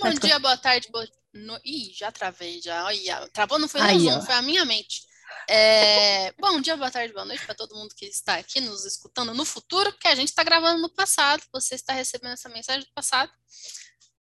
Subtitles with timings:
[0.00, 1.06] Bom dia, boa tarde, boa...
[1.34, 1.58] No...
[1.64, 2.84] Ih, já travei, já.
[2.84, 5.02] Olha, travou não foi Aí, não, foi a minha mente.
[5.48, 6.32] É...
[6.32, 9.44] Bom dia, boa tarde, boa noite para todo mundo que está aqui nos escutando no
[9.44, 13.30] futuro, porque a gente está gravando no passado, você está recebendo essa mensagem do passado.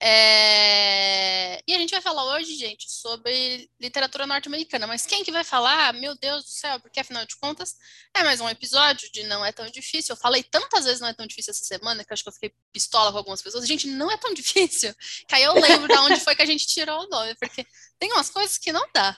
[0.02, 1.62] É...
[1.68, 4.88] E a gente vai falar hoje, gente, sobre literatura norte-americana.
[4.88, 5.94] Mas quem que vai falar?
[5.94, 7.76] Meu Deus do céu, porque afinal de contas
[8.16, 10.14] é mais um episódio de Não é tão difícil.
[10.14, 12.54] Eu falei tantas vezes não é tão difícil essa semana que acho que eu fiquei
[12.72, 13.68] pistola com algumas pessoas.
[13.68, 14.94] Gente, não é tão difícil.
[15.28, 17.66] Que aí eu lembro de onde foi que a gente tirou o nome, porque
[18.00, 19.18] tem umas coisas que não dá.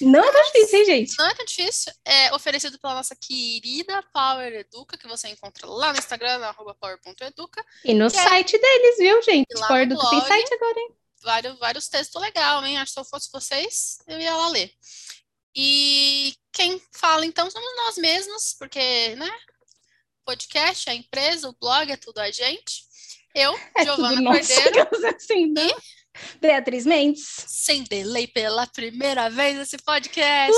[0.00, 1.18] Não é tão difícil, hein, gente?
[1.18, 1.92] Não é tão difícil.
[2.04, 7.64] É oferecido pela nossa querida Power Educa, que você encontra lá no Instagram, arroba power.educa.
[7.84, 8.58] E no é site é...
[8.58, 9.46] deles, viu, gente?
[9.66, 10.94] Power Educa tem site agora, hein?
[11.22, 12.78] Vários, vários textos legais, hein?
[12.78, 14.72] Acho que se eu fosse vocês, eu ia lá ler.
[15.54, 19.30] E quem fala, então, somos nós mesmos, porque, né?
[20.24, 22.86] Podcast, a empresa, o blog, é tudo a gente.
[23.34, 24.88] Eu, é Giovana Cordeiro.
[25.16, 25.66] Assim, né?
[25.66, 25.74] E
[26.40, 27.26] Beatriz Mendes.
[27.46, 30.52] Sem delay pela primeira vez nesse podcast.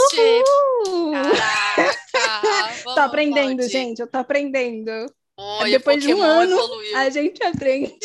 [0.87, 1.13] Uhul!
[1.13, 2.75] Caraca!
[2.95, 3.69] tô aprendendo, pode.
[3.73, 4.91] gente, eu tô aprendendo.
[5.63, 6.97] Oi, Depois de um ano, evoluiu.
[6.99, 7.99] a gente aprende.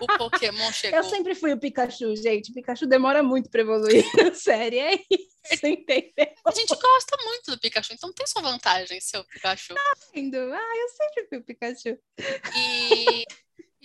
[0.00, 0.98] O Pokémon chegou.
[0.98, 2.50] Eu sempre fui o Pikachu, gente.
[2.50, 6.32] O Pikachu demora muito para evoluir na série, é isso, entendeu?
[6.46, 9.74] A gente gosta muito do Pikachu, então tem sua vantagem, seu Pikachu.
[9.74, 10.36] Tá vendo?
[10.36, 11.98] Ah, eu sempre fui o Pikachu.
[12.56, 13.24] E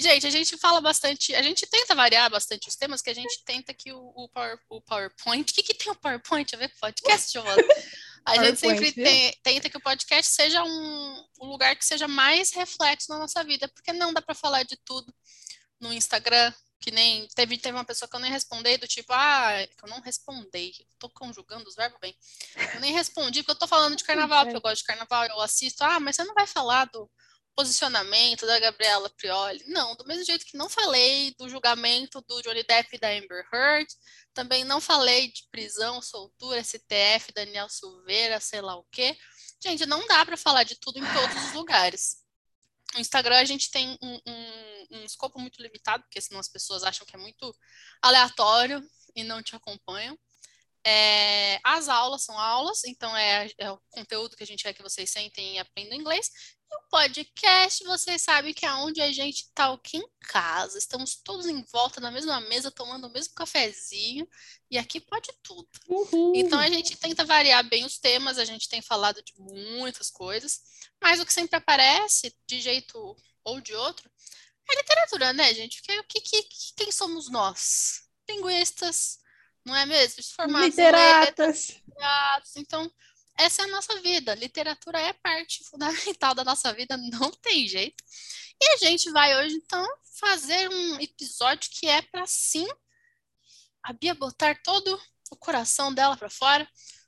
[0.03, 3.41] Gente, a gente fala bastante, a gente tenta variar bastante os temas, que a gente
[3.45, 5.49] tenta que o, o, Power, o PowerPoint.
[5.49, 7.55] O que, que tem o PowerPoint a ver com podcast, Giovana?
[8.25, 8.93] A gente sempre
[9.43, 13.67] tenta que o podcast seja um, um lugar que seja mais reflexo na nossa vida,
[13.67, 15.13] porque não dá para falar de tudo
[15.77, 19.61] no Instagram, que nem teve, teve uma pessoa que eu nem respondi, do tipo, ah,
[19.61, 22.15] eu não respondi, tô conjugando os verbos bem.
[22.73, 25.41] Eu nem respondi, porque eu tô falando de carnaval, porque eu gosto de carnaval, eu
[25.41, 27.11] assisto, ah, mas você não vai falar do
[27.55, 29.63] posicionamento da Gabriela Prioli.
[29.67, 33.47] Não, do mesmo jeito que não falei do julgamento do Johnny Depp e da Amber
[33.53, 33.87] Heard,
[34.33, 39.15] também não falei de prisão, soltura, STF, Daniel Silveira, sei lá o quê.
[39.61, 42.17] Gente, não dá para falar de tudo em todos os lugares.
[42.93, 46.83] No Instagram a gente tem um, um, um escopo muito limitado, porque senão as pessoas
[46.83, 47.55] acham que é muito
[48.01, 48.81] aleatório
[49.15, 50.17] e não te acompanham.
[50.85, 54.83] É, as aulas são aulas, então é, é, o conteúdo que a gente quer que
[54.83, 56.29] vocês sentem e aprendam inglês.
[56.69, 60.77] E o podcast, vocês sabem que é onde a gente está aqui em casa.
[60.77, 64.27] Estamos todos em volta na mesma mesa, tomando o mesmo cafezinho.
[64.69, 65.69] E aqui pode tudo.
[65.87, 66.33] Uhum.
[66.35, 70.59] Então a gente tenta variar bem os temas, a gente tem falado de muitas coisas.
[71.01, 73.15] Mas o que sempre aparece, de jeito
[73.45, 74.09] ou de outro,
[74.69, 75.81] é literatura, né, gente?
[75.81, 78.01] Porque o que, que, quem somos nós?
[78.29, 79.19] Linguistas,
[79.65, 80.23] não é mesmo?
[80.35, 81.69] Formados Literatas.
[81.69, 82.91] Letras, então,
[83.37, 84.35] essa é a nossa vida.
[84.35, 88.03] Literatura é parte fundamental da nossa vida, não tem jeito.
[88.61, 89.85] E a gente vai hoje, então,
[90.19, 92.67] fazer um episódio que é para sim
[93.83, 95.01] a Bia botar todo
[95.31, 96.67] o coração dela para fora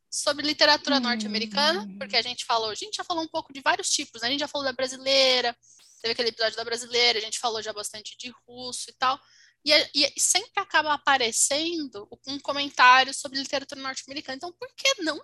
[0.10, 1.02] sobre literatura hum.
[1.02, 4.28] norte-americana, porque a gente falou, a gente já falou um pouco de vários tipos, né?
[4.28, 5.56] a gente já falou da brasileira,
[6.02, 9.20] teve aquele episódio da brasileira, a gente falou já bastante de russo e tal.
[9.66, 14.36] E, e, sempre acaba aparecendo um comentário sobre literatura norte-americana.
[14.36, 15.20] Então, por que não?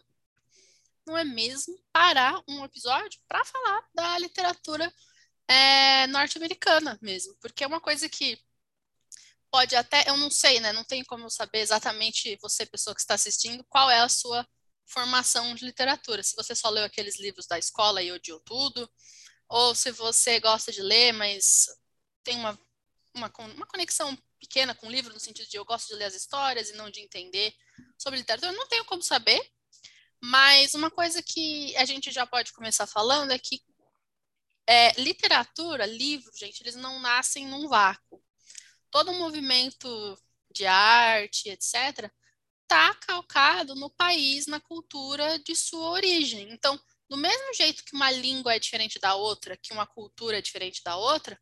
[1.05, 4.91] Não é mesmo parar um episódio para falar da literatura
[5.47, 7.35] é, norte-americana mesmo?
[7.39, 8.39] Porque é uma coisa que
[9.51, 10.73] pode até, eu não sei, né?
[10.73, 14.47] Não tem como eu saber exatamente você, pessoa que está assistindo, qual é a sua
[14.87, 16.23] formação de literatura.
[16.23, 18.89] Se você só leu aqueles livros da escola e odiou tudo,
[19.47, 21.67] ou se você gosta de ler, mas
[22.23, 22.57] tem uma,
[23.13, 26.69] uma, uma conexão pequena com livro, no sentido de eu gosto de ler as histórias
[26.69, 27.53] e não de entender
[27.97, 29.39] sobre literatura, não tenho como saber,
[30.19, 33.61] mas uma coisa que a gente já pode começar falando é que
[34.67, 38.21] é, literatura, livro, gente, eles não nascem num vácuo.
[38.89, 40.17] Todo movimento
[40.53, 42.11] de arte, etc.,
[42.63, 46.51] está calcado no país, na cultura de sua origem.
[46.53, 50.41] Então, do mesmo jeito que uma língua é diferente da outra, que uma cultura é
[50.41, 51.37] diferente da outra,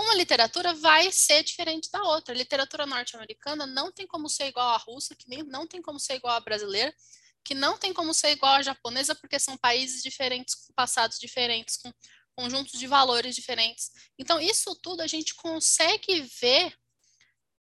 [0.00, 2.34] uma literatura vai ser diferente da outra.
[2.34, 5.98] A literatura norte-americana não tem como ser igual à russa, que nem, não tem como
[5.98, 6.94] ser igual à brasileira,
[7.44, 11.76] que não tem como ser igual à japonesa, porque são países diferentes, com passados diferentes,
[11.76, 11.92] com
[12.36, 13.90] conjuntos de valores diferentes.
[14.18, 16.74] Então, isso tudo a gente consegue ver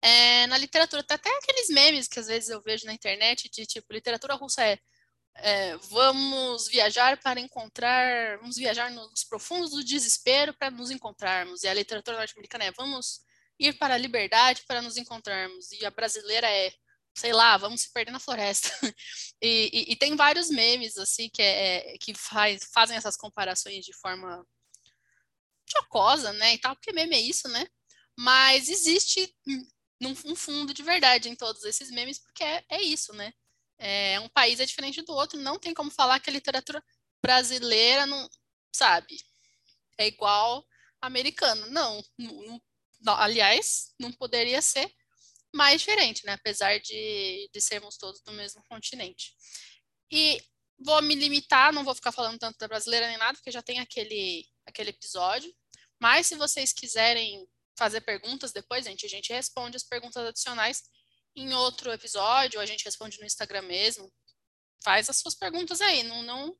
[0.02, 1.02] é, na literatura.
[1.02, 4.64] Tem até aqueles memes que às vezes eu vejo na internet de tipo, literatura russa
[4.64, 4.78] é
[5.38, 11.62] é, vamos viajar para encontrar, vamos viajar nos profundos do desespero para nos encontrarmos.
[11.62, 13.20] E a literatura norte-americana é vamos
[13.58, 15.70] ir para a liberdade para nos encontrarmos.
[15.72, 16.72] E a brasileira é,
[17.16, 18.68] sei lá, vamos se perder na floresta.
[19.42, 23.92] e, e, e, tem vários memes assim que, é, que faz, fazem essas comparações de
[23.94, 24.46] forma
[25.68, 26.54] jocosa, né?
[26.54, 27.66] E tal, porque meme é isso, né?
[28.18, 29.34] Mas existe
[30.00, 33.32] um fundo de verdade em todos esses memes, porque é, é isso, né?
[33.78, 36.82] É, um país é diferente do outro, não tem como falar que a literatura
[37.22, 38.28] brasileira não,
[38.74, 39.16] sabe,
[39.98, 40.66] é igual
[41.00, 41.66] americana.
[41.66, 42.62] Não, não,
[43.00, 44.90] não, aliás, não poderia ser
[45.54, 46.32] mais diferente, né?
[46.32, 49.34] Apesar de, de sermos todos do mesmo continente.
[50.10, 50.42] E
[50.78, 53.80] vou me limitar, não vou ficar falando tanto da brasileira nem nada, porque já tem
[53.80, 55.52] aquele, aquele episódio.
[56.00, 57.46] Mas se vocês quiserem
[57.78, 60.82] fazer perguntas depois, gente, a gente responde as perguntas adicionais
[61.36, 64.10] em outro episódio, a gente responde no Instagram mesmo.
[64.82, 66.56] Faz as suas perguntas aí, não, não,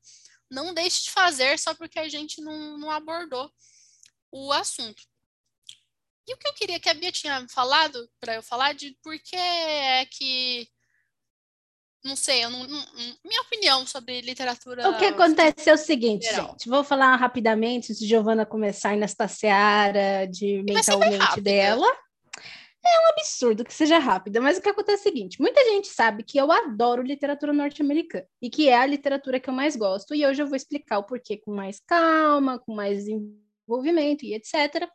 [0.49, 3.51] não deixe de fazer só porque a gente não, não abordou
[4.31, 5.03] o assunto.
[6.27, 9.17] E o que eu queria que a Bia tinha falado para eu falar de por
[9.17, 10.69] que é que
[12.03, 12.85] não sei, eu não, não,
[13.25, 14.89] minha opinião sobre literatura.
[14.89, 16.51] O que acontece é o seguinte, geral.
[16.51, 16.69] gente.
[16.69, 21.87] Vou falar rapidamente antes de Giovana começar nesta seara de mentalmente dela.
[22.85, 25.87] É um absurdo que seja rápida, mas o que acontece é o seguinte: muita gente
[25.87, 30.15] sabe que eu adoro literatura norte-americana e que é a literatura que eu mais gosto,
[30.15, 34.89] e hoje eu vou explicar o porquê com mais calma, com mais desenvolvimento e etc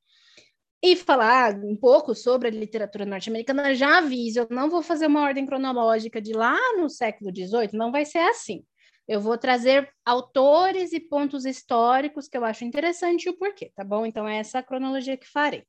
[0.82, 5.22] e falar um pouco sobre a literatura norte-americana, já aviso, eu não vou fazer uma
[5.22, 8.64] ordem cronológica de lá no século XVIII, não vai ser assim.
[9.06, 13.84] Eu vou trazer autores e pontos históricos que eu acho interessante e o porquê, tá
[13.84, 14.04] bom?
[14.04, 15.64] Então, é essa a cronologia que farei.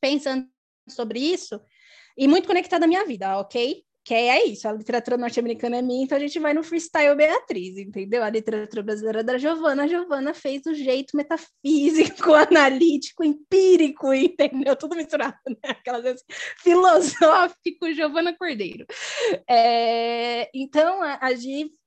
[0.00, 0.48] Pensando
[0.92, 1.60] sobre isso,
[2.16, 3.84] e muito conectada à minha vida, ok?
[4.08, 7.76] que é isso, a literatura norte-americana é minha, então a gente vai no freestyle Beatriz,
[7.76, 8.24] entendeu?
[8.24, 14.74] A literatura brasileira é da Giovana, a Giovana fez do jeito metafísico, analítico, empírico, entendeu?
[14.76, 15.56] Tudo misturado, né?
[15.62, 16.24] Aquelas vezes
[16.62, 18.86] filosófico, Giovana Cordeiro.
[19.46, 21.34] É, então, a, a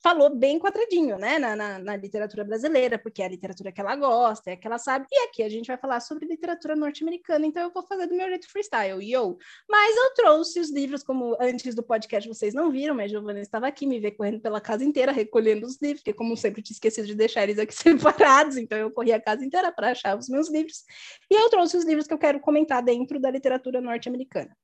[0.02, 3.96] falou bem quadradinho, né, na, na, na, literatura brasileira, porque é a literatura que ela
[3.96, 7.62] gosta, é que ela sabe, e aqui a gente vai falar sobre literatura norte-americana, então
[7.62, 9.38] eu vou fazer do meu jeito freestyle, yo!
[9.70, 13.40] Mas eu trouxe os livros, como antes do podcast vocês não viram, mas a Giovana
[13.40, 16.74] estava aqui, me vê correndo pela casa inteira, recolhendo os livros, porque como sempre tinha
[16.74, 20.28] esquecido de deixar eles aqui separados, então eu corri a casa inteira para achar os
[20.28, 20.84] meus livros,
[21.30, 24.58] e eu trouxe os livros que eu quero comentar dentro da literatura norte-americana.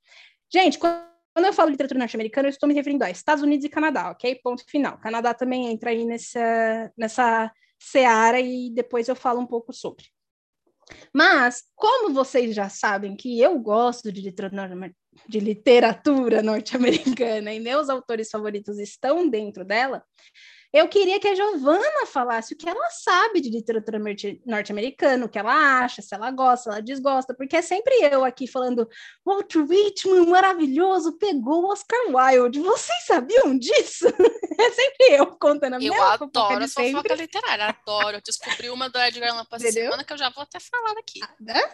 [0.52, 3.70] Gente, quando quando eu falo literatura norte-americana, eu estou me referindo a Estados Unidos e
[3.70, 4.40] Canadá, ok?
[4.44, 4.98] Ponto final.
[4.98, 10.06] Canadá também entra aí nessa, nessa seara e depois eu falo um pouco sobre.
[11.14, 14.92] Mas, como vocês já sabem que eu gosto de literatura,
[15.30, 20.04] de literatura norte-americana e meus autores favoritos estão dentro dela,
[20.78, 24.00] eu queria que a Giovana falasse o que ela sabe de literatura
[24.46, 28.24] norte-americana, o que ela acha, se ela gosta, se ela desgosta, porque é sempre eu
[28.24, 28.88] aqui falando,
[29.26, 32.60] Walt Whitman, maravilhoso, pegou o Oscar Wilde.
[32.60, 34.06] Vocês sabiam disso?
[34.60, 38.18] É sempre eu contando a minha Eu adoro a fofoca literária, adoro.
[38.18, 41.20] Eu descobri uma do Edgar Allan Poe semana que eu já vou até falar aqui.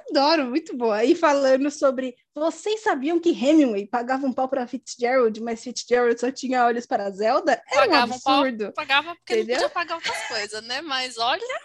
[0.10, 1.02] Adoro, muito boa.
[1.02, 6.32] E falando sobre, vocês sabiam que Hemingway pagava um pau para Fitzgerald, mas Fitzgerald só
[6.32, 7.62] tinha olhos para Zelda?
[7.72, 8.66] É pagava um absurdo.
[8.66, 9.56] Pau, pagava porque Entendeu?
[9.56, 10.82] não podia pagar outras coisas, né?
[10.82, 11.62] Mas olha.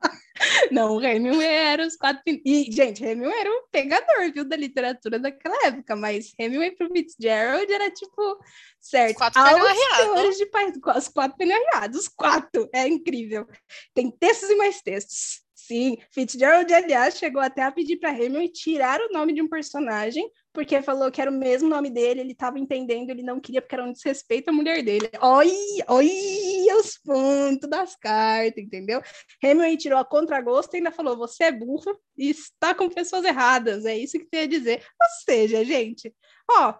[0.70, 2.22] Não, o Hemingway era os quatro.
[2.26, 7.70] E, gente, Hemingway era um pegador, viu, da literatura daquela época, mas Hemingway pro Fitzgerald
[7.70, 8.38] era tipo,
[8.80, 9.10] certo.
[9.10, 11.60] Os quatro senhores de pais, os quatro pneu
[11.94, 12.70] os quatro.
[12.72, 13.46] É incrível.
[13.92, 15.42] Tem textos e mais textos.
[15.70, 20.28] Sim, Fitzgerald, aliás, chegou até a pedir para Hemingway tirar o nome de um personagem,
[20.52, 23.76] porque falou que era o mesmo nome dele, ele estava entendendo, ele não queria porque
[23.76, 25.08] era um desrespeito à mulher dele.
[25.20, 25.52] Olha,
[25.86, 29.00] olha os pontos das cartas, entendeu?
[29.40, 33.86] Hemingway tirou a contragosto e ainda falou, você é burro e está com pessoas erradas,
[33.86, 34.84] é isso que tem a dizer.
[35.00, 36.12] Ou seja, gente,
[36.50, 36.74] ó,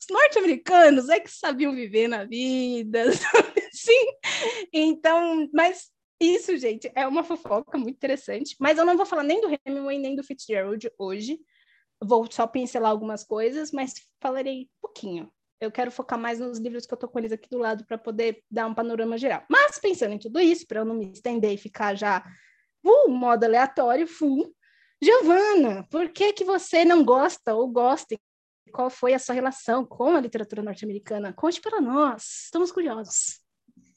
[0.00, 3.04] os norte-americanos é que sabiam viver na vida,
[3.72, 4.06] sim.
[4.72, 9.40] Então, mas isso, gente, é uma fofoca muito interessante, mas eu não vou falar nem
[9.40, 11.40] do Hemingway nem do Fitzgerald hoje.
[12.02, 15.32] Vou só pincelar algumas coisas, mas falarei pouquinho.
[15.60, 17.98] Eu quero focar mais nos livros que eu tô com eles aqui do lado para
[17.98, 19.44] poder dar um panorama geral.
[19.48, 22.22] Mas pensando em tudo isso, para eu não me estender e ficar já
[22.84, 24.54] uh, modo aleatório, full.
[25.02, 28.14] Giovana, por que que você não gosta ou gosta?
[28.72, 31.32] Qual foi a sua relação com a literatura norte-americana?
[31.32, 33.40] Conte para nós, estamos curiosos.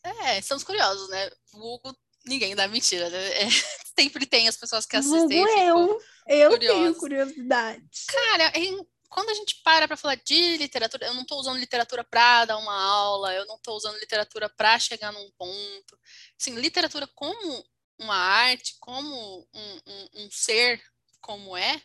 [0.04, 1.30] É, estamos curiosos, né?
[1.54, 1.94] Hugo
[2.26, 3.44] Ninguém dá mentira, né?
[3.44, 3.48] É,
[4.00, 5.42] sempre tem as pessoas que assistem.
[5.42, 6.82] eu, eu curiosos.
[6.82, 7.84] tenho curiosidade.
[8.08, 12.04] Cara, em, quando a gente para para falar de literatura, eu não estou usando literatura
[12.04, 16.00] para dar uma aula, eu não estou usando literatura para chegar num ponto.
[16.40, 17.64] Assim, literatura como
[18.00, 20.82] uma arte, como um, um, um ser,
[21.22, 21.82] como é,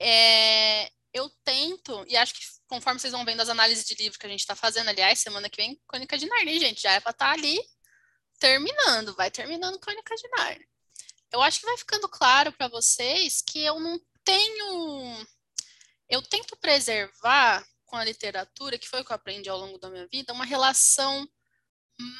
[0.00, 4.26] é, eu tento, e acho que conforme vocês vão vendo as análises de livro que
[4.26, 7.10] a gente está fazendo, aliás, semana que vem, Crônica de Narnia, gente, já é para
[7.10, 7.60] estar tá ali
[8.44, 10.68] terminando, vai terminando Crônica de Narnia.
[11.32, 15.26] Eu acho que vai ficando claro para vocês que eu não tenho
[16.10, 19.88] eu tento preservar com a literatura, que foi o que eu aprendi ao longo da
[19.88, 21.26] minha vida, uma relação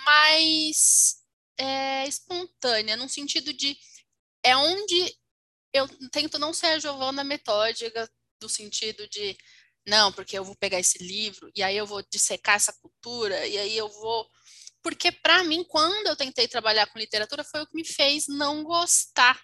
[0.07, 1.17] mais
[1.59, 3.77] é, espontânea, no sentido de
[4.43, 5.15] é onde
[5.75, 9.37] eu tento não ser a Giovana metódica, do sentido de
[9.87, 13.59] não, porque eu vou pegar esse livro e aí eu vou dissecar essa cultura e
[13.59, 14.27] aí eu vou
[14.85, 18.63] porque para mim quando eu tentei trabalhar com literatura foi o que me fez não
[18.63, 19.43] gostar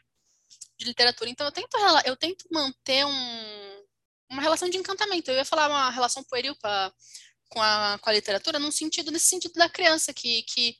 [0.79, 1.31] de literatura.
[1.31, 3.87] Então eu tento eu tento manter um,
[4.31, 5.31] uma relação de encantamento.
[5.31, 6.93] Eu ia falar uma relação pueril pra,
[7.49, 10.77] com a, com a literatura num sentido nesse sentido da criança que, que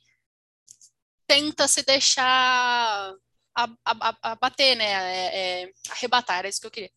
[1.25, 3.15] tenta se deixar
[4.21, 4.91] abater, né?
[4.91, 6.91] É, é, arrebatar, era isso que eu queria.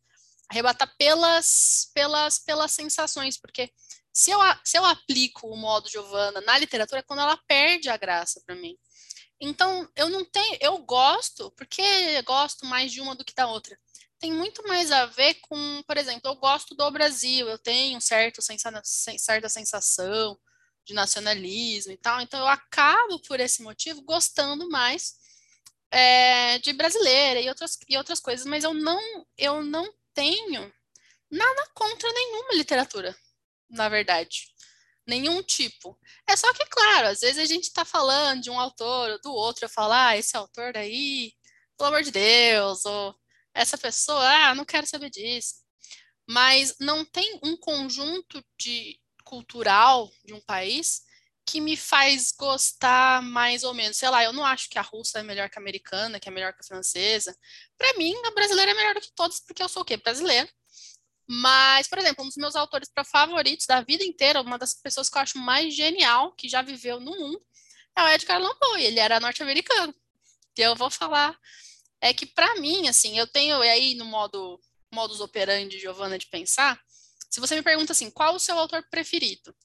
[0.51, 3.73] Arrebatar pelas, pelas, pelas sensações, porque
[4.15, 7.97] se eu, se eu aplico o modo Giovanna na literatura, é quando ela perde a
[7.97, 8.79] graça para mim.
[9.41, 13.77] Então, eu não tenho, eu gosto, porque gosto mais de uma do que da outra.
[14.21, 18.41] Tem muito mais a ver com, por exemplo, eu gosto do Brasil, eu tenho certo
[18.41, 20.39] sensa, certa sensação
[20.85, 25.15] de nacionalismo e tal, então eu acabo, por esse motivo, gostando mais
[25.91, 29.01] é, de brasileira e outras, e outras coisas, mas eu não,
[29.37, 30.73] eu não tenho
[31.31, 33.17] nada contra nenhuma literatura,
[33.75, 34.49] na verdade.
[35.07, 35.99] Nenhum tipo.
[36.29, 39.33] É só que, claro, às vezes a gente está falando de um autor ou do
[39.33, 41.33] outro, eu falo, ah, esse autor aí,
[41.77, 43.15] pelo amor de Deus, ou
[43.55, 45.57] essa pessoa, ah, não quero saber disso.
[46.29, 51.03] Mas não tem um conjunto de cultural de um país
[51.47, 53.97] que me faz gostar mais ou menos.
[53.99, 56.33] Sei lá, eu não acho que a russa é melhor que a americana, que é
[56.33, 57.37] melhor que a francesa.
[57.77, 59.97] Para mim, a brasileira é melhor do que todos, porque eu sou o quê?
[59.99, 60.49] Brasileira.
[61.27, 65.09] Mas, por exemplo, um dos meus autores para favoritos da vida inteira, uma das pessoas
[65.09, 67.41] que eu acho mais genial que já viveu no mundo,
[67.97, 68.83] é o Edgar Allan Poe.
[68.83, 69.95] Ele era norte-americano.
[70.57, 71.37] E eu vou falar
[72.01, 74.61] é que para mim, assim, eu tenho aí no modo
[74.93, 76.79] modus operandi de Giovanna de pensar,
[77.31, 79.57] se você me pergunta assim, qual o seu autor preferido?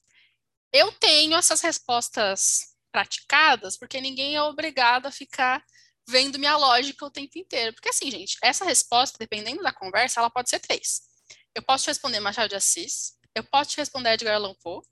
[0.72, 5.62] Eu tenho essas respostas praticadas, porque ninguém é obrigado a ficar
[6.08, 7.74] vendo minha lógica o tempo inteiro.
[7.74, 11.09] Porque assim, gente, essa resposta, dependendo da conversa, ela pode ser três.
[11.54, 14.82] Eu posso te responder Machado de Assis, eu posso te responder Edgar Allan Poe,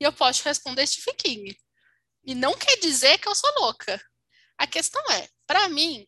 [0.00, 1.56] e eu posso te responder Stephen King.
[2.24, 4.00] E não quer dizer que eu sou louca.
[4.56, 6.06] A questão é, para mim,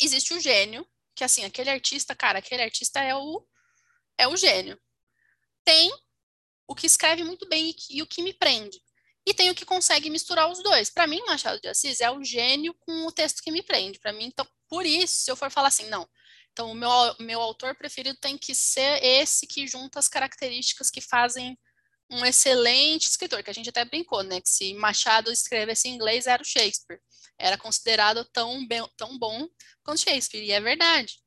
[0.00, 3.46] existe o gênio, que assim, aquele artista, cara, aquele artista é o
[4.16, 4.80] é o gênio.
[5.64, 5.90] Tem
[6.68, 8.80] o que escreve muito bem e, e o que me prende.
[9.26, 10.90] E tem o que consegue misturar os dois.
[10.90, 13.98] Para mim, Machado de Assis é o gênio com o texto que me prende.
[13.98, 16.08] Para mim, então, por isso, se eu for falar assim, não.
[16.54, 21.00] Então, o meu, meu autor preferido tem que ser esse que junta as características que
[21.00, 21.58] fazem
[22.08, 24.40] um excelente escritor, que a gente até brincou, né?
[24.40, 27.00] Que se Machado escrevesse em inglês, era o Shakespeare.
[27.36, 29.48] Era considerado tão, bem, tão bom
[29.82, 31.18] quanto Shakespeare, e é verdade.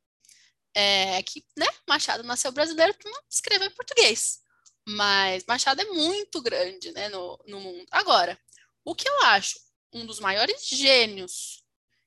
[0.74, 4.40] É que, né, Machado nasceu brasileiro, não escreveu em português.
[4.88, 7.86] Mas Machado é muito grande né, no, no mundo.
[7.92, 8.40] Agora,
[8.86, 9.60] o que eu acho
[9.92, 11.66] um dos maiores gênios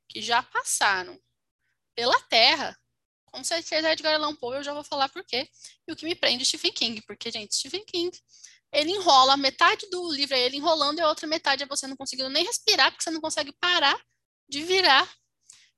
[0.09, 1.21] que já passaram
[1.95, 2.81] pela Terra,
[3.31, 5.49] com certeza Edgar Allan Poe, eu já vou falar por quê.
[5.87, 8.17] E o que me prende é Stephen King, porque, gente, Stephen King,
[8.73, 11.97] ele enrola, metade do livro é ele enrolando e a outra metade é você não
[11.97, 13.99] conseguindo nem respirar, porque você não consegue parar
[14.49, 15.09] de virar,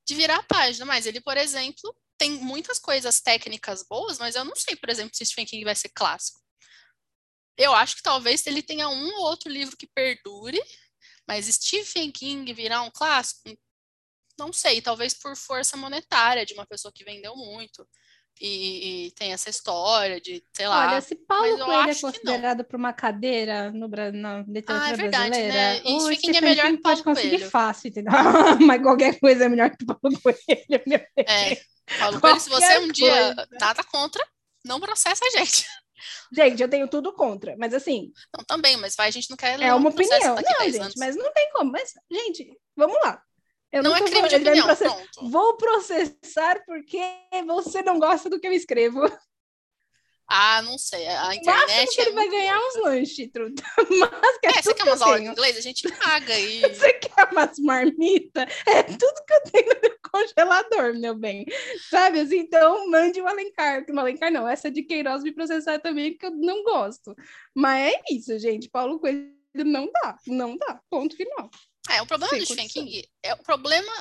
[0.06, 0.85] de virar a página.
[0.85, 5.14] Mas ele, por exemplo, tem muitas coisas técnicas boas, mas eu não sei, por exemplo,
[5.14, 6.42] se Stephen King vai ser clássico
[7.56, 10.61] eu acho que talvez ele tenha um ou outro livro que perdure,
[11.26, 13.56] mas Stephen King virar um clássico,
[14.43, 17.87] não sei, talvez por força monetária de uma pessoa que vendeu muito.
[18.41, 20.89] E, e tem essa história de, sei lá.
[20.89, 25.29] Olha, se Paulo Coelho é considerado para uma cadeira no, na literatura ah, é verdade,
[25.29, 25.83] brasileira, né?
[25.85, 28.13] o Stephen King é melhor que Paulo pode conseguir fácil, entendeu?
[28.67, 30.83] Mas qualquer coisa é melhor que Paulo Coelho.
[30.87, 31.61] Meu é,
[32.01, 34.27] Paulo Coelho, se você um dia nada contra,
[34.65, 35.65] não processa a gente.
[36.35, 38.11] Gente, eu tenho tudo contra, mas assim.
[38.37, 39.61] Não, também, mas vai, a gente não quer.
[39.61, 40.35] É uma opinião.
[40.35, 40.95] Não, gente, anos.
[40.97, 41.71] mas não tem como.
[41.71, 43.23] Mas, gente, vamos lá.
[43.73, 44.93] Eu não é crime vou, de opinião, process...
[45.23, 47.00] Vou processar porque
[47.47, 49.00] você não gosta do que eu escrevo.
[50.35, 51.07] Ah, não sei.
[51.07, 51.95] A internet.
[51.95, 53.62] que é ele vai ganhar uns lanches, Truta.
[54.00, 55.57] Mas que é, é você quer umas aulas de inglês?
[55.59, 56.61] A gente paga aí.
[56.73, 58.47] Você quer umas marmitas?
[58.67, 61.45] É tudo que eu tenho no meu congelador, meu bem.
[61.91, 62.38] Sabe assim?
[62.38, 63.85] Então, mande o Alencar.
[63.91, 67.14] O Alencar não, essa de Queiroz me processar também, que eu não gosto.
[67.55, 68.71] Mas é isso, gente.
[68.71, 70.17] Paulo Coelho não dá.
[70.26, 70.81] Não dá.
[70.88, 71.50] Ponto final.
[71.91, 73.93] É, o problema do Stephen King é o problema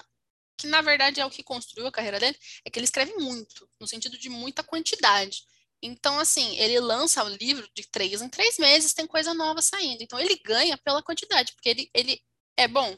[0.58, 3.68] que na verdade é o que construiu a carreira dele, é que ele escreve muito,
[3.80, 5.44] no sentido de muita quantidade.
[5.82, 10.04] Então, assim, ele lança o livro de três em três meses, tem coisa nova saindo.
[10.04, 12.22] Então, ele ganha pela quantidade, porque ele, ele
[12.56, 12.96] é bom.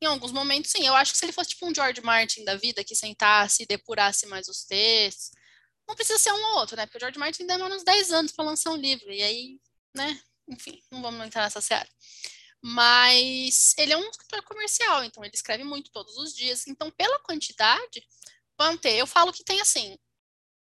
[0.00, 0.86] Em alguns momentos, sim.
[0.86, 3.66] Eu acho que se ele fosse tipo um George Martin da vida, que sentasse e
[3.66, 5.30] depurasse mais os textos,
[5.88, 6.86] Não precisa ser um ou outro, né?
[6.86, 9.60] Porque o George Martin demora uns 10 anos para lançar um livro, e aí,
[9.94, 10.20] né?
[10.48, 11.88] Enfim, não vamos entrar nessa seara.
[12.62, 16.66] Mas ele é um escritor comercial, então ele escreve muito todos os dias.
[16.68, 18.06] Então, pela quantidade,
[18.56, 19.98] vamos ter, eu falo que tem assim,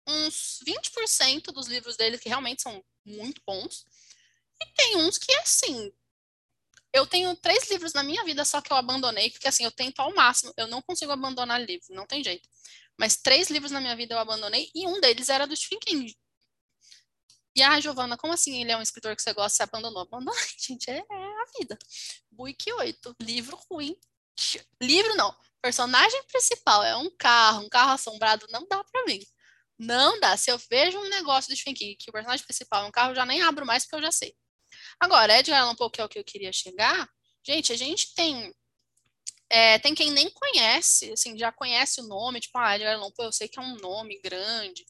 [0.09, 3.85] uns 20% dos livros dele que realmente são muito bons,
[4.62, 5.92] e tem uns que, assim,
[6.92, 10.00] eu tenho três livros na minha vida só que eu abandonei, porque assim, eu tento
[10.00, 12.49] ao máximo, eu não consigo abandonar livro, não tem jeito.
[12.99, 16.16] Mas três livros na minha vida eu abandonei e um deles era do Stephen King.
[17.54, 20.02] E ah, Giovana, como assim ele é um escritor que você gosta e abandonou?
[20.02, 21.02] Abandonei, gente, é
[21.59, 21.78] vida.
[22.30, 23.97] Buick 8, livro ruim.
[24.80, 29.20] Livro não, personagem principal é um carro, um carro assombrado, não dá pra mim.
[29.78, 30.37] Não dá.
[30.37, 33.16] Se eu vejo um negócio do Stephen que o personagem principal é um carro, eu
[33.16, 34.35] já nem abro mais porque eu já sei.
[34.99, 37.09] Agora, Edgar Allan Poe, que é o que eu queria chegar,
[37.44, 38.54] gente, a gente tem
[39.49, 43.26] é, tem quem nem conhece, assim, já conhece o nome, tipo, ah, Edgar Allan Poe,
[43.26, 44.87] eu sei que é um nome grande,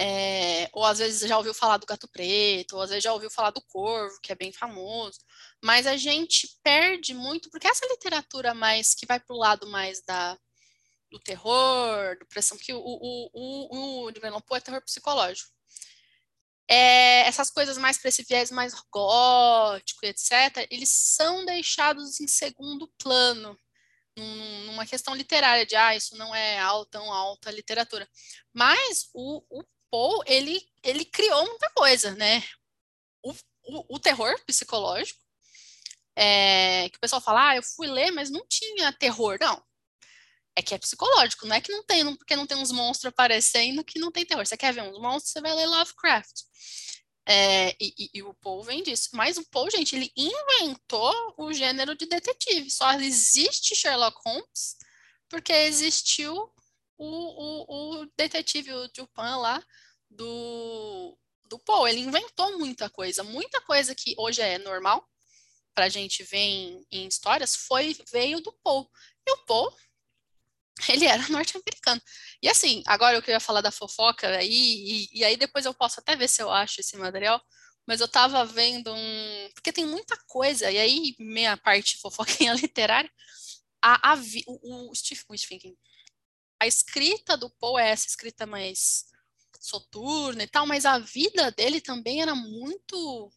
[0.00, 3.28] é, ou às vezes já ouviu falar do Gato Preto, ou às vezes já ouviu
[3.28, 5.18] falar do Corvo, que é bem famoso,
[5.62, 10.00] mas a gente perde muito, porque essa literatura mais, que vai para o lado mais
[10.06, 10.38] da,
[11.10, 15.50] do terror, do pressão, que o, o, o, o Allan Poe é terror psicológico,
[16.70, 22.86] é, essas coisas mais para esse viés mais gótico, etc., eles são deixados em segundo
[23.02, 23.58] plano,
[24.66, 28.08] numa questão literária, de, ah, isso não é alta, tão alta literatura.
[28.52, 32.42] Mas o, o Poe, ele, ele criou muita coisa, né?
[33.22, 33.32] O,
[33.64, 35.20] o, o terror psicológico,
[36.16, 39.38] é, que o pessoal fala, ah, eu fui ler, mas não tinha terror.
[39.40, 39.62] Não,
[40.56, 43.12] é que é psicológico, não é que não tem, não, porque não tem uns monstros
[43.12, 44.44] aparecendo que não tem terror.
[44.44, 46.42] Você quer ver uns monstros, você vai ler Lovecraft.
[47.24, 49.10] É, e, e, e, o Poe vem disso.
[49.12, 52.70] Mas o Poe, gente, ele inventou o gênero de detetive.
[52.70, 54.76] Só existe Sherlock Holmes
[55.28, 56.50] porque existiu
[56.98, 59.62] o, o, o detetive, o Dupin lá,
[60.10, 61.90] do, do Poe.
[61.90, 63.22] Ele inventou muita coisa.
[63.22, 65.08] Muita coisa que hoje é normal
[65.74, 68.86] para a gente ver em, em histórias foi veio do Poe.
[69.26, 69.72] E o Poe
[70.88, 72.00] ele era norte-americano.
[72.42, 74.48] E assim, agora eu queria falar da fofoca aí,
[75.12, 77.42] e, e, aí depois eu posso até ver se eu acho esse material,
[77.86, 79.50] mas eu tava vendo um.
[79.54, 83.10] Porque tem muita coisa, e aí minha parte fofoquinha literária,
[83.82, 85.76] a, a o, o Stephen, Stephen
[86.60, 89.04] a escrita do Poe é essa escrita mais
[89.60, 93.32] soturna e tal, mas a vida dele também era muito.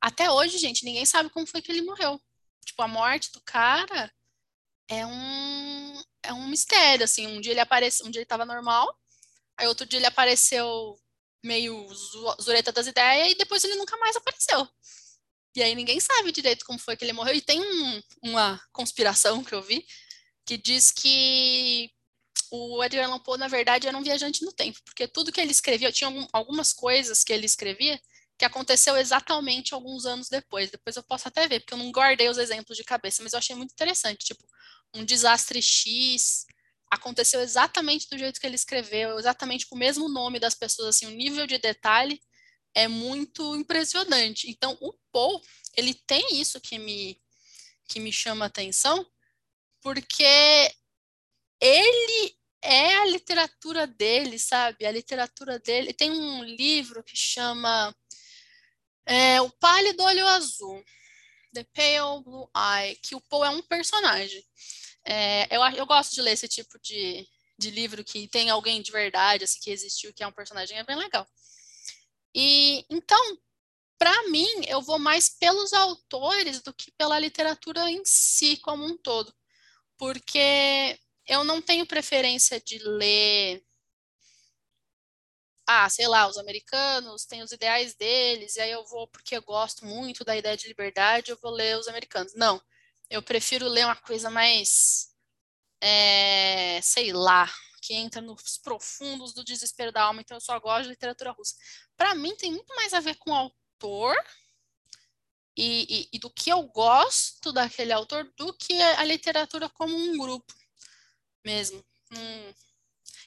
[0.00, 2.20] Até hoje, gente, ninguém sabe como foi que ele morreu.
[2.64, 4.12] Tipo, a morte do cara
[4.88, 8.98] é um é um mistério, assim, um dia ele apareceu, um dia ele estava normal,
[9.58, 10.98] aí outro dia ele apareceu
[11.42, 11.86] meio
[12.40, 14.66] zureta das ideias e depois ele nunca mais apareceu.
[15.54, 17.34] E aí ninguém sabe direito como foi que ele morreu.
[17.34, 19.86] E tem um, uma conspiração que eu vi
[20.46, 21.90] que diz que
[22.54, 25.50] o Edgar Allan Poe, na verdade, era um viajante no tempo, porque tudo que ele
[25.50, 28.00] escrevia, tinha algumas coisas que ele escrevia
[28.38, 30.70] que aconteceu exatamente alguns anos depois.
[30.70, 33.38] Depois eu posso até ver, porque eu não guardei os exemplos de cabeça, mas eu
[33.38, 34.24] achei muito interessante.
[34.24, 34.44] Tipo,
[34.94, 36.46] um desastre X
[36.90, 41.06] aconteceu exatamente do jeito que ele escreveu, exatamente com o mesmo nome das pessoas, assim,
[41.06, 42.20] o nível de detalhe
[42.74, 44.50] é muito impressionante.
[44.50, 45.40] Então, o Poe,
[45.76, 47.20] ele tem isso que me,
[47.88, 49.06] que me chama atenção,
[49.80, 50.72] porque
[51.60, 54.86] ele é a literatura dele, sabe?
[54.86, 55.92] A literatura dele.
[55.92, 57.94] Tem um livro que chama
[59.06, 60.82] é, O Pálido Olho Azul,
[61.52, 64.44] The Pale Blue Eye, que o Poe é um personagem.
[65.04, 68.90] É, eu, eu gosto de ler esse tipo de, de livro que tem alguém de
[68.90, 71.26] verdade, assim, que existiu, que é um personagem, é bem legal.
[72.34, 73.38] E então,
[73.98, 78.96] para mim, eu vou mais pelos autores do que pela literatura em si como um
[78.96, 79.32] todo,
[79.98, 83.62] porque eu não tenho preferência de ler
[85.66, 89.42] ah, sei lá, os americanos têm os ideais deles, e aí eu vou, porque eu
[89.42, 92.34] gosto muito da ideia de liberdade, eu vou ler os americanos.
[92.34, 92.60] Não,
[93.10, 95.08] eu prefiro ler uma coisa mais,
[95.80, 97.50] é, sei lá,
[97.82, 101.54] que entra nos profundos do desespero da alma, então eu só gosto de literatura russa.
[101.96, 104.16] Para mim, tem muito mais a ver com o autor
[105.56, 110.18] e, e, e, do que eu gosto daquele autor do que a literatura como um
[110.18, 110.52] grupo
[111.44, 111.84] mesmo.
[112.12, 112.54] Hum.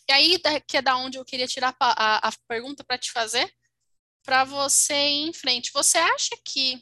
[0.09, 3.53] E aí, que é da onde eu queria tirar a, a, pergunta para te fazer,
[4.23, 5.71] para você ir em frente.
[5.73, 6.81] Você acha que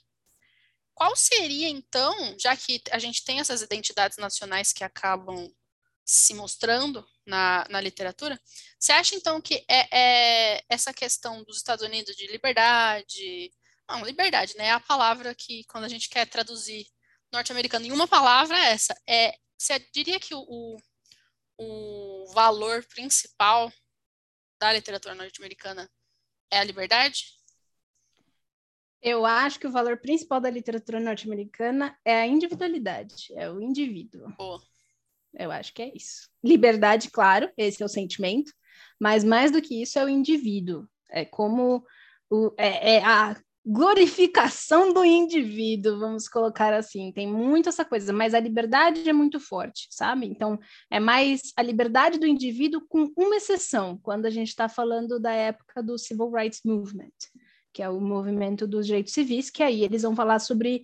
[0.93, 5.51] qual seria, então, já que a gente tem essas identidades nacionais que acabam
[6.05, 8.39] se mostrando na, na literatura,
[8.79, 9.87] você acha, então, que é,
[10.55, 13.51] é essa questão dos Estados Unidos de liberdade.
[13.89, 14.67] Não, liberdade, né?
[14.67, 16.87] É a palavra que, quando a gente quer traduzir
[17.31, 18.95] norte-americano em uma palavra, é essa.
[19.07, 20.77] É, você diria que o, o
[22.33, 23.71] valor principal
[24.59, 25.89] da literatura norte-americana
[26.51, 27.35] é a liberdade?
[29.01, 34.33] Eu acho que o valor principal da literatura norte-americana é a individualidade, é o indivíduo.
[34.39, 34.59] Oh.
[35.33, 36.29] Eu acho que é isso.
[36.43, 38.51] Liberdade, claro, esse é o sentimento,
[38.99, 40.87] mas mais do que isso é o indivíduo.
[41.09, 41.85] É como
[42.29, 43.35] o, é, é a
[43.65, 47.11] glorificação do indivíduo, vamos colocar assim.
[47.11, 50.27] Tem muito essa coisa, mas a liberdade é muito forte, sabe?
[50.27, 50.59] Então,
[50.91, 55.33] é mais a liberdade do indivíduo com uma exceção, quando a gente está falando da
[55.33, 57.09] época do Civil Rights Movement,
[57.73, 60.83] que é o movimento dos direitos civis, que aí eles vão falar sobre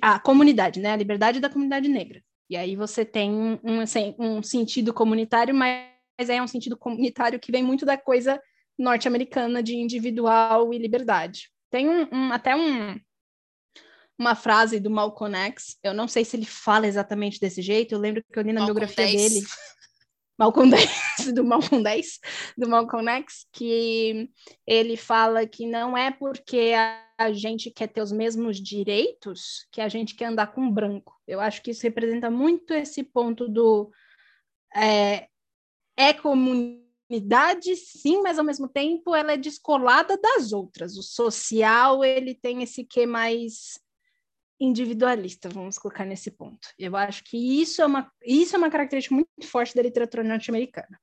[0.00, 0.92] a, a comunidade, né?
[0.92, 2.22] A liberdade da comunidade negra.
[2.48, 5.88] E aí você tem um, assim, um sentido comunitário, mas
[6.28, 8.40] é um sentido comunitário que vem muito da coisa
[8.80, 11.50] norte-americana de individual e liberdade.
[11.70, 12.98] Tem um, um, até um,
[14.18, 17.98] uma frase do Malcolm X, eu não sei se ele fala exatamente desse jeito, eu
[17.98, 19.32] lembro que eu li na Malcolm biografia 10.
[19.32, 19.46] dele,
[20.38, 22.18] Malcolm X, do Malcolm X,
[22.56, 24.30] do Malcolm X, que
[24.66, 26.72] ele fala que não é porque
[27.18, 31.14] a, gente quer ter os mesmos direitos que a gente quer andar com branco.
[31.28, 33.90] Eu acho que isso representa muito esse ponto do
[34.74, 35.28] é,
[35.98, 36.14] é
[37.10, 40.96] comunidade, sim, mas ao mesmo tempo ela é descolada das outras.
[40.96, 43.80] O social ele tem esse que mais
[44.60, 46.68] individualista, vamos colocar nesse ponto.
[46.78, 51.00] Eu acho que isso é uma, isso é uma característica muito forte da literatura norte-americana.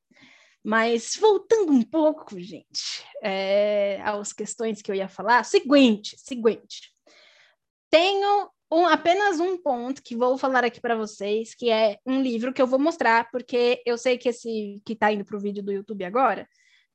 [0.63, 6.93] Mas voltando um pouco, gente, é, às questões que eu ia falar, seguinte, seguinte.
[7.89, 12.53] Tenho um, apenas um ponto que vou falar aqui para vocês, que é um livro
[12.53, 15.63] que eu vou mostrar, porque eu sei que esse que está indo para o vídeo
[15.63, 16.47] do YouTube agora,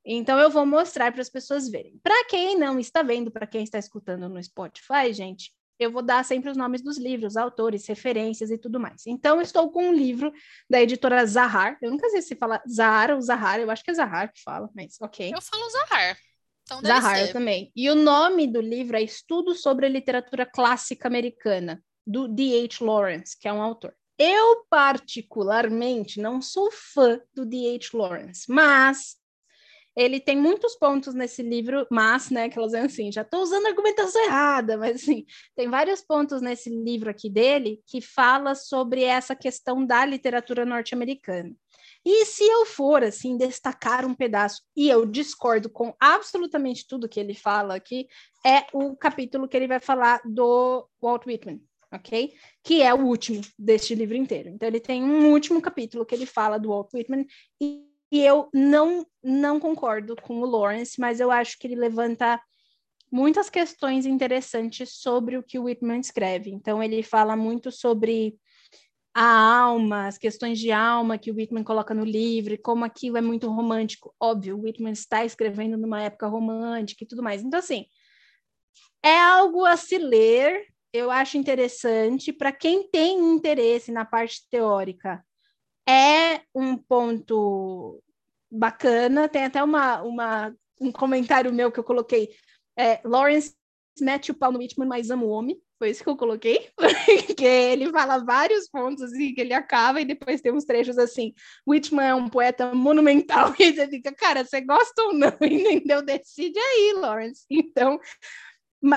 [0.05, 1.99] então eu vou mostrar para as pessoas verem.
[2.03, 6.25] Para quem não está vendo, para quem está escutando no Spotify, gente, eu vou dar
[6.25, 9.07] sempre os nomes dos livros, autores, referências e tudo mais.
[9.07, 10.33] Então, estou com um livro
[10.69, 11.79] da editora Zahar.
[11.83, 14.69] Eu nunca sei se fala Zahar ou Zahar, eu acho que é Zahar que fala,
[14.75, 15.33] mas ok.
[15.35, 16.17] Eu falo Zahar.
[16.79, 17.33] Então Zahar ser.
[17.33, 17.73] também.
[17.75, 22.85] E o nome do livro é Estudo sobre a Literatura Clássica Americana, do D.H.
[22.85, 23.95] Lawrence, que é um autor.
[24.19, 27.91] Eu, particularmente, não sou fã do D.H.
[27.95, 29.17] Lawrence, mas
[29.95, 34.25] ele tem muitos pontos nesse livro, mas, né, que elas assim, já estou usando argumentação
[34.25, 39.85] errada, mas assim, tem vários pontos nesse livro aqui dele que fala sobre essa questão
[39.85, 41.55] da literatura norte-americana.
[42.05, 47.21] E se eu for, assim, destacar um pedaço, e eu discordo com absolutamente tudo que
[47.21, 48.09] ele fala aqui,
[48.45, 51.61] é o capítulo que ele vai falar do Walt Whitman,
[51.93, 52.33] ok?
[52.65, 54.49] Que é o último deste livro inteiro.
[54.49, 57.25] Então, ele tem um último capítulo que ele fala do Walt Whitman,
[57.61, 62.39] e, eu não, não concordo com o Lawrence, mas eu acho que ele levanta
[63.11, 66.51] muitas questões interessantes sobre o que o Whitman escreve.
[66.51, 68.37] Então, ele fala muito sobre
[69.15, 73.21] a alma, as questões de alma que o Whitman coloca no livro, como aquilo é
[73.21, 74.15] muito romântico.
[74.19, 77.43] Óbvio, o Whitman está escrevendo numa época romântica e tudo mais.
[77.43, 77.87] Então, assim,
[79.05, 82.33] é algo a se ler, eu acho interessante.
[82.33, 85.25] Para quem tem interesse na parte teórica,
[85.87, 88.03] é um ponto
[88.51, 89.29] bacana.
[89.29, 92.31] Tem até uma, uma, um comentário meu que eu coloquei.
[92.79, 93.55] É, Lawrence
[94.01, 95.61] mete o pau no Whitman, mas ama o homem.
[95.83, 100.05] Foi isso que eu coloquei, porque ele fala vários pontos assim, que ele acaba, e
[100.05, 101.35] depois tem uns trechos assim.
[101.67, 105.33] Whitman é um poeta monumental, e você fica, cara, você gosta ou não?
[105.43, 106.01] Entendeu?
[106.01, 107.45] Decide aí, Lawrence.
[107.51, 107.99] Então,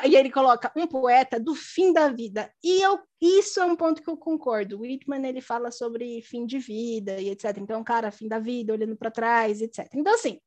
[0.08, 2.54] e ele coloca um poeta do fim da vida.
[2.64, 4.82] E eu, isso é um ponto que eu concordo.
[4.82, 7.58] Whitman ele fala sobre fim de vida e etc.
[7.58, 9.90] Então, cara, fim da vida, olhando para trás, etc.
[9.96, 10.40] Então, assim,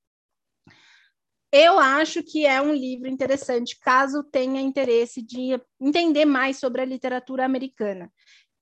[1.53, 6.85] eu acho que é um livro interessante, caso tenha interesse de entender mais sobre a
[6.85, 8.13] literatura americana.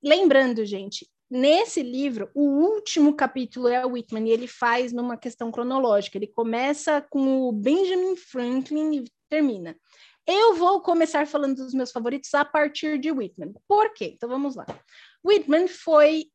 [0.02, 5.50] Lembrando, gente, nesse livro, o último capítulo é o Whitman, e ele faz numa questão
[5.50, 6.16] cronológica.
[6.16, 9.76] Ele começa com o Benjamin Franklin e termina.
[10.24, 13.52] Eu vou começar falando dos meus favoritos a partir de Whitman.
[13.66, 14.12] Por quê?
[14.14, 14.66] Então vamos lá.
[15.24, 16.26] Whitman foi,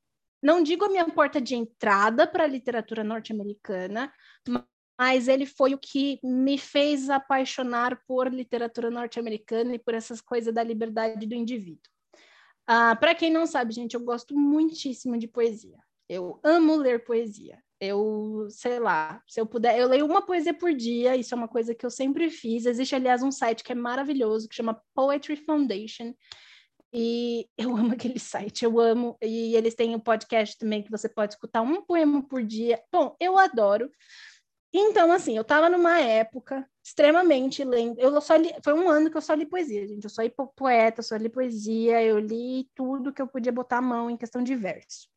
[0.41, 4.11] não digo a minha porta de entrada para a literatura norte-americana,
[5.01, 10.53] mas ele foi o que me fez apaixonar por literatura norte-americana e por essas coisas
[10.53, 11.89] da liberdade do indivíduo.
[12.67, 15.79] Ah, Para quem não sabe, gente, eu gosto muitíssimo de poesia.
[16.07, 17.57] Eu amo ler poesia.
[17.79, 21.47] Eu, sei lá, se eu puder, eu leio uma poesia por dia, isso é uma
[21.47, 22.67] coisa que eu sempre fiz.
[22.67, 26.13] Existe, aliás, um site que é maravilhoso, que chama Poetry Foundation,
[26.93, 29.17] e eu amo aquele site, eu amo.
[29.19, 32.79] E eles têm um podcast também que você pode escutar um poema por dia.
[32.91, 33.89] Bom, eu adoro.
[34.73, 37.99] Então, assim, eu tava numa época extremamente lendo.
[37.99, 40.03] Eu só li, foi um ano que eu só li poesia, gente.
[40.03, 43.81] Eu só li poeta, só li poesia, eu li tudo que eu podia botar a
[43.81, 45.10] mão em questão de verso.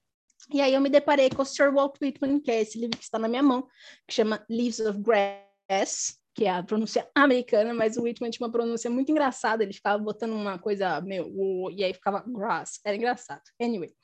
[0.52, 3.04] E aí eu me deparei com o Sir Walt Whitman, que é esse livro que
[3.04, 3.66] está na minha mão,
[4.06, 8.52] que chama Leaves of Grass, que é a pronúncia americana, mas o Whitman tinha uma
[8.52, 11.32] pronúncia muito engraçada, ele ficava botando uma coisa, meu,
[11.70, 13.42] e aí ficava grass, era engraçado.
[13.60, 13.94] Anyway.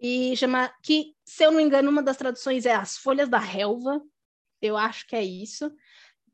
[0.00, 3.38] E chama, que, se eu não me engano, uma das traduções é As Folhas da
[3.38, 4.00] Relva,
[4.60, 5.70] eu acho que é isso.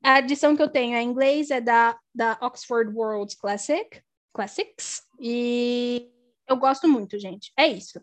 [0.02, 6.10] A edição que eu tenho em inglês é da, da Oxford World Classic, Classics, e
[6.48, 7.52] eu gosto muito, gente.
[7.56, 8.00] É isso.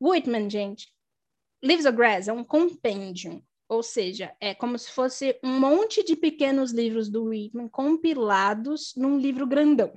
[0.00, 0.92] Whitman, gente,
[1.62, 6.14] Leaves of Grass é um compêndio ou seja, é como se fosse um monte de
[6.14, 9.90] pequenos livros do Whitman compilados num livro grandão.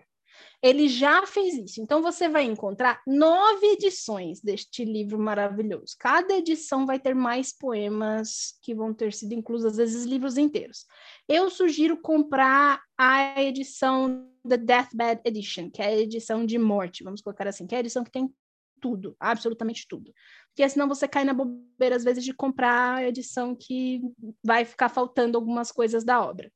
[0.65, 1.79] Ele já fez isso.
[1.79, 5.95] Então você vai encontrar nove edições deste livro maravilhoso.
[5.99, 10.87] Cada edição vai ter mais poemas que vão ter sido inclusos, às vezes livros inteiros.
[11.29, 17.21] Eu sugiro comprar a edição The Deathbed Edition, que é a edição de morte, vamos
[17.21, 18.33] colocar assim, que é a edição que tem
[18.81, 20.11] tudo, absolutamente tudo.
[20.47, 24.01] Porque senão você cai na bobeira, às vezes, de comprar a edição que
[24.43, 26.51] vai ficar faltando algumas coisas da obra.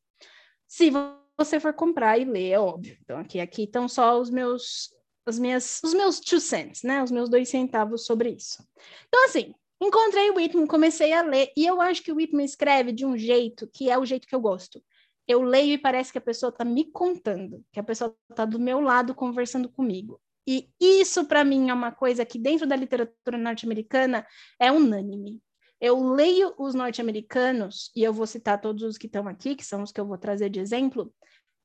[0.68, 0.92] Se
[1.40, 2.98] você for comprar e ler, é óbvio.
[3.02, 4.94] Então, aqui, aqui estão só os meus,
[5.26, 7.02] as minhas, os meus two cents, né?
[7.04, 8.64] Os meus dois centavos sobre isso.
[9.08, 12.92] Então, assim, encontrei o Whitman, comecei a ler, e eu acho que o Whitman escreve
[12.92, 14.84] de um jeito que é o jeito que eu gosto.
[15.28, 18.60] Eu leio e parece que a pessoa está me contando, que a pessoa está do
[18.60, 20.20] meu lado conversando comigo.
[20.48, 24.26] E isso, para mim, é uma coisa que, dentro da literatura norte-americana,
[24.60, 25.40] é unânime.
[25.80, 29.82] Eu leio os norte-americanos, e eu vou citar todos os que estão aqui, que são
[29.84, 31.14] os que eu vou trazer de exemplo,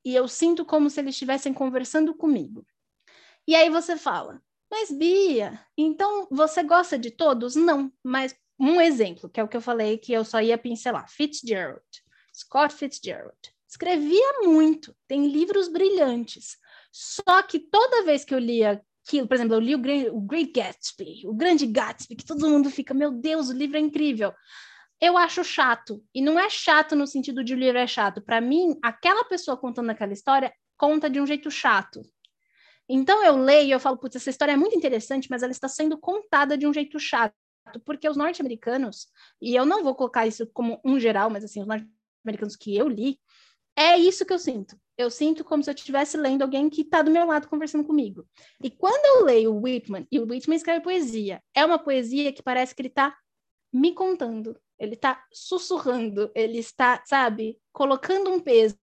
[0.05, 2.65] e eu sinto como se eles estivessem conversando comigo.
[3.47, 7.55] E aí você fala, mas Bia, então você gosta de todos?
[7.55, 11.09] Não, mas um exemplo, que é o que eu falei que eu só ia pincelar:
[11.09, 11.85] Fitzgerald,
[12.35, 13.39] Scott Fitzgerald.
[13.69, 16.57] Escrevia muito, tem livros brilhantes,
[16.93, 20.53] só que toda vez que eu lia aquilo, por exemplo, eu li o, o Great
[20.53, 24.33] Gatsby, o Grande Gatsby, que todo mundo fica, meu Deus, o livro é incrível.
[25.01, 26.03] Eu acho chato.
[26.15, 28.23] E não é chato no sentido de o livro é chato.
[28.23, 32.03] Para mim, aquela pessoa contando aquela história conta de um jeito chato.
[32.89, 35.69] Então eu leio e eu falo, putz, essa história é muito interessante, mas ela está
[35.69, 37.35] sendo contada de um jeito chato.
[37.85, 39.07] Porque os norte-americanos,
[39.41, 42.89] e eu não vou colocar isso como um geral, mas assim, os norte-americanos que eu
[42.89, 43.19] li,
[43.77, 44.77] é isso que eu sinto.
[44.97, 48.27] Eu sinto como se eu estivesse lendo alguém que está do meu lado conversando comigo.
[48.63, 52.43] E quando eu leio o Whitman, e o Whitman escreve poesia, é uma poesia que
[52.43, 53.17] parece que ele está
[53.73, 58.77] me contando, ele está sussurrando, ele está, sabe, colocando um peso.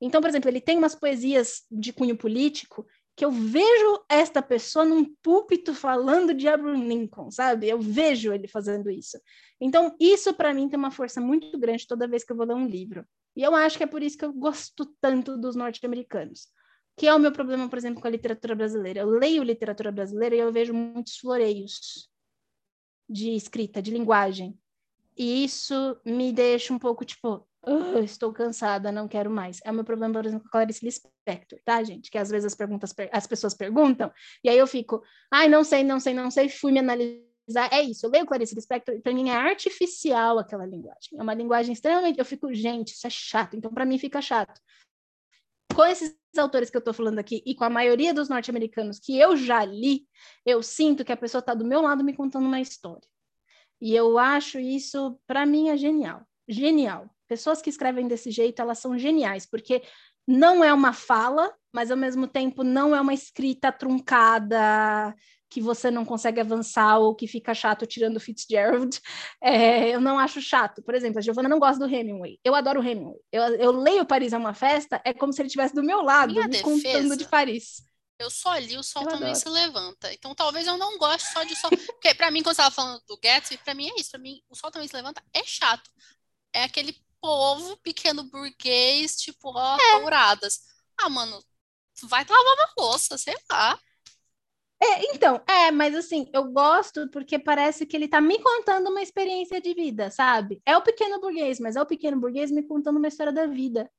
[0.00, 4.84] Então, por exemplo, ele tem umas poesias de cunho político que eu vejo esta pessoa
[4.84, 7.68] num púlpito falando de Abraham Lincoln, sabe?
[7.68, 9.18] Eu vejo ele fazendo isso.
[9.60, 12.54] Então, isso para mim tem uma força muito grande toda vez que eu vou ler
[12.54, 13.06] um livro.
[13.36, 16.48] E eu acho que é por isso que eu gosto tanto dos norte-americanos.
[16.96, 19.00] Que é o meu problema, por exemplo, com a literatura brasileira.
[19.00, 22.08] Eu leio literatura brasileira e eu vejo muitos floreios
[23.08, 24.58] de escrita, de linguagem.
[25.16, 29.60] E isso me deixa um pouco tipo, oh, estou cansada, não quero mais.
[29.64, 32.10] É o meu problema, por exemplo, com a Clarice Lispector, tá, gente?
[32.10, 35.84] Que às vezes as, perguntas, as pessoas perguntam, e aí eu fico, ai, não sei,
[35.84, 37.33] não sei, não sei, fui me analisar.
[37.70, 41.18] É isso, eu leio Clarice Lispector, para mim é artificial aquela linguagem.
[41.18, 42.18] É uma linguagem extremamente.
[42.18, 44.58] Eu fico, gente, isso é chato, então para mim fica chato.
[45.74, 49.18] Com esses autores que eu estou falando aqui e com a maioria dos norte-americanos que
[49.18, 50.06] eu já li,
[50.46, 53.06] eu sinto que a pessoa está do meu lado me contando uma história.
[53.80, 56.22] E eu acho isso, para mim, é genial.
[56.48, 57.10] Genial.
[57.28, 59.82] Pessoas que escrevem desse jeito, elas são geniais, porque
[60.26, 65.14] não é uma fala, mas ao mesmo tempo não é uma escrita truncada
[65.50, 69.00] que você não consegue avançar ou que fica chato tirando Fitzgerald.
[69.42, 70.82] É, eu não acho chato.
[70.82, 72.38] Por exemplo, a Giovanna não gosta do Hemingway.
[72.42, 73.18] Eu adoro o Hemingway.
[73.30, 76.32] Eu, eu leio Paris é uma festa, é como se ele estivesse do meu lado,
[76.32, 77.82] Minha me defesa, contando de Paris.
[78.18, 79.40] Eu só li o Sol eu Também adoro.
[79.40, 80.12] Se Levanta.
[80.12, 81.70] Então talvez eu não goste só de Sol.
[81.70, 84.10] Porque pra mim, quando você tava falando do Gatsby, pra mim é isso.
[84.10, 85.90] Pra mim, o Sol Também Se Levanta é chato.
[86.52, 90.00] É aquele povo pequeno burguês, tipo, ó, é.
[90.00, 90.60] douradas.
[90.96, 91.42] Ah, mano,
[92.02, 93.78] vai lavar uma louça, sei lá.
[94.86, 99.00] É, então, é, mas assim, eu gosto porque parece que ele tá me contando uma
[99.00, 100.60] experiência de vida, sabe?
[100.66, 103.90] É o pequeno burguês, mas é o pequeno burguês me contando uma história da vida.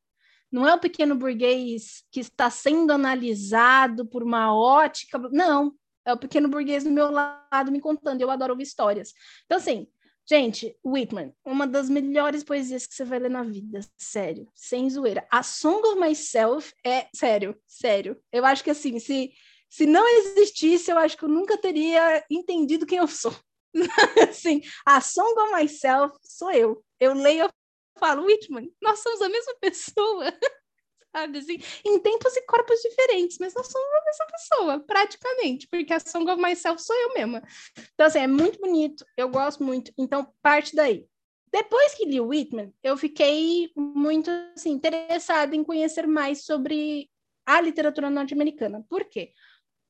[0.52, 5.18] Não é o pequeno burguês que está sendo analisado por uma ótica.
[5.32, 5.74] Não,
[6.06, 8.22] é o pequeno burguês do meu lado me contando.
[8.22, 9.12] Eu adoro ouvir histórias.
[9.46, 9.88] Então, assim,
[10.28, 15.24] Gente, Whitman, uma das melhores poesias que você vai ler na vida, sério, sem zoeira.
[15.30, 18.20] A Song of Myself é, sério, sério.
[18.32, 19.32] Eu acho que assim, se,
[19.76, 23.36] se não existisse, eu acho que eu nunca teria entendido quem eu sou.
[24.30, 26.82] assim, a Song of Myself sou eu.
[26.98, 30.32] Eu leio e falo, Whitman, nós somos a mesma pessoa.
[31.14, 31.58] sabe assim?
[31.86, 36.32] Em tempos e corpos diferentes, mas nós somos a mesma pessoa, praticamente, porque a Song
[36.32, 37.44] of Myself sou eu mesma.
[37.94, 41.06] Então, assim, é muito bonito, eu gosto muito, então parte daí.
[41.52, 47.10] Depois que li Whitman, eu fiquei muito assim, interessada em conhecer mais sobre
[47.46, 48.86] a literatura norte-americana.
[48.90, 49.34] Por quê?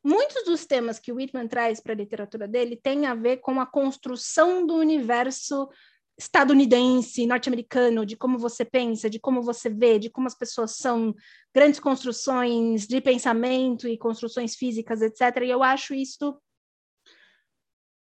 [0.08, 3.66] Muitos dos temas que Whitman traz para a literatura dele têm a ver com a
[3.66, 5.68] construção do universo
[6.16, 11.16] estadunidense, norte-americano, de como você pensa, de como você vê, de como as pessoas são,
[11.52, 15.42] grandes construções de pensamento e construções físicas, etc.
[15.44, 16.40] E eu acho isso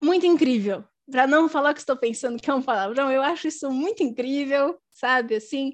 [0.04, 0.84] muito incrível.
[1.10, 4.78] Para não falar que estou pensando que é um palavrão, eu acho isso muito incrível,
[4.92, 5.36] sabe?
[5.36, 5.74] Assim,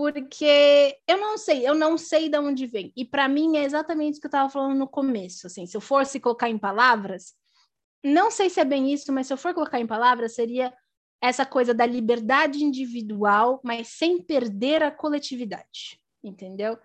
[0.00, 2.90] porque eu não sei, eu não sei de onde vem.
[2.96, 5.46] E para mim é exatamente isso que eu estava falando no começo.
[5.46, 7.34] Assim, se eu fosse colocar em palavras,
[8.02, 10.72] não sei se é bem isso, mas se eu for colocar em palavras, seria
[11.20, 16.78] essa coisa da liberdade individual, mas sem perder a coletividade, entendeu?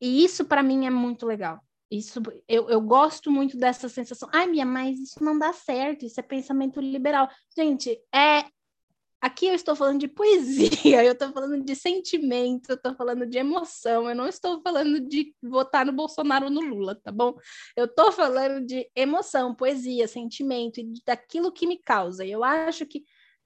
[0.00, 1.60] E isso para mim é muito legal.
[1.88, 4.28] Isso eu, eu gosto muito dessa sensação.
[4.32, 7.28] Ai, minha, mas isso não dá certo, isso é pensamento liberal.
[7.56, 8.46] Gente, é
[9.24, 10.68] Aqui eu estou falando de poesia,
[11.02, 15.34] eu estou falando de sentimento, eu estou falando de emoção, eu não estou falando de
[15.42, 17.34] votar no Bolsonaro ou no Lula, tá bom?
[17.74, 22.22] Eu estou falando de emoção, poesia, sentimento e daquilo que me causa.
[22.22, 23.02] E eu acho que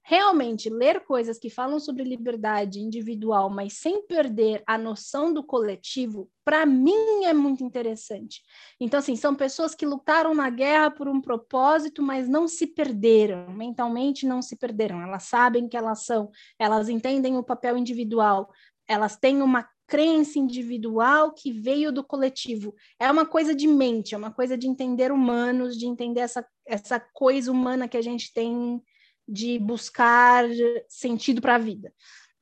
[0.09, 6.27] realmente ler coisas que falam sobre liberdade individual, mas sem perder a noção do coletivo,
[6.43, 8.41] para mim é muito interessante.
[8.79, 13.53] Então, assim, são pessoas que lutaram na guerra por um propósito, mas não se perderam,
[13.53, 14.99] mentalmente não se perderam.
[14.99, 18.49] Elas sabem que elas são, elas entendem o papel individual,
[18.87, 22.73] elas têm uma crença individual que veio do coletivo.
[22.99, 26.99] É uma coisa de mente, é uma coisa de entender humanos, de entender essa, essa
[26.99, 28.81] coisa humana que a gente tem
[29.29, 30.45] de buscar
[30.87, 31.93] sentido para a vida.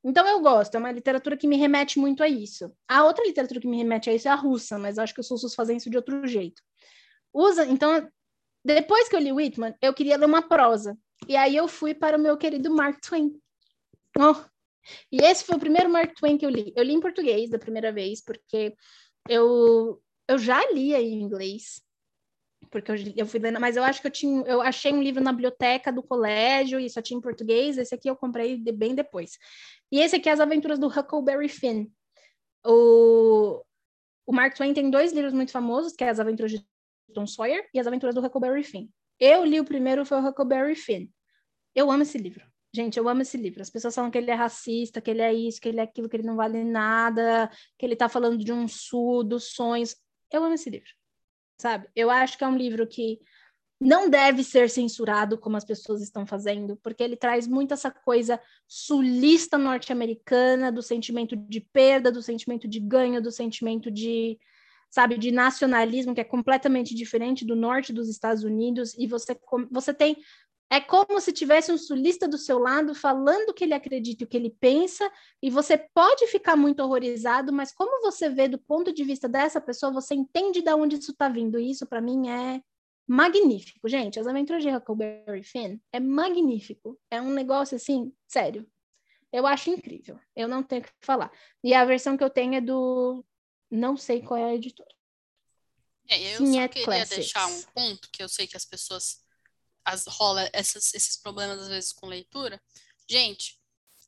[0.03, 2.71] Então eu gosto, é uma literatura que me remete muito a isso.
[2.87, 5.29] A outra literatura que me remete a isso é a russa, mas acho que os
[5.29, 6.61] russos fazem isso de outro jeito.
[7.33, 8.09] Usa, então,
[8.63, 10.97] depois que eu li Whitman, eu queria ler uma prosa.
[11.27, 13.33] E aí eu fui para o meu querido Mark Twain.
[14.17, 14.35] Oh.
[15.11, 16.71] E esse foi o primeiro Mark Twain que eu li.
[16.75, 18.75] Eu li em português da primeira vez, porque
[19.27, 21.81] eu, eu já lia em inglês,
[22.69, 25.23] porque eu, eu fui lendo, mas eu acho que eu tinha, eu achei um livro
[25.23, 27.77] na biblioteca do colégio e só tinha em português.
[27.77, 29.37] Esse aqui eu comprei de, bem depois.
[29.91, 31.87] E esse aqui é As Aventuras do Huckleberry Finn.
[32.65, 33.63] O,
[34.25, 36.65] o Mark Twain tem dois livros muito famosos, que é As Aventuras de
[37.13, 38.87] Tom Sawyer e As Aventuras do Huckleberry Finn.
[39.19, 41.07] Eu li o primeiro, foi o Huckleberry Finn.
[41.73, 42.45] Eu amo esse livro.
[42.73, 43.61] Gente, eu amo esse livro.
[43.61, 46.09] As pessoas falam que ele é racista, que ele é isso, que ele é aquilo,
[46.09, 49.95] que ele não vale nada, que ele tá falando de um sul, dos sonhos.
[50.31, 50.96] Eu amo esse livro
[51.57, 51.87] sabe?
[51.95, 53.19] Eu acho que é um livro que
[53.79, 58.39] não deve ser censurado como as pessoas estão fazendo, porque ele traz muito essa coisa
[58.67, 64.39] sulista norte-americana do sentimento de perda, do sentimento de ganho, do sentimento de,
[64.89, 69.39] sabe, de nacionalismo que é completamente diferente do norte dos Estados Unidos e você
[69.69, 70.17] você tem
[70.69, 74.25] é como se tivesse um sulista do seu lado falando o que ele acredita e
[74.25, 75.09] o que ele pensa,
[75.41, 79.61] e você pode ficar muito horrorizado, mas como você vê do ponto de vista dessa
[79.61, 81.57] pessoa, você entende de onde isso está vindo.
[81.57, 82.61] E isso, para mim, é
[83.07, 83.87] magnífico.
[83.87, 86.99] Gente, As Aventuras de Huckleberry Finn é magnífico.
[87.09, 88.69] É um negócio assim, sério.
[89.31, 90.19] Eu acho incrível.
[90.35, 91.31] Eu não tenho o que falar.
[91.63, 93.25] E a versão que eu tenho é do.
[93.69, 94.89] Não sei qual é a editora.
[96.09, 97.15] É, eu só é queria Classics.
[97.15, 99.26] deixar um ponto que eu sei que as pessoas
[99.87, 102.61] as, rola essas, esses problemas às vezes com leitura.
[103.09, 103.57] Gente,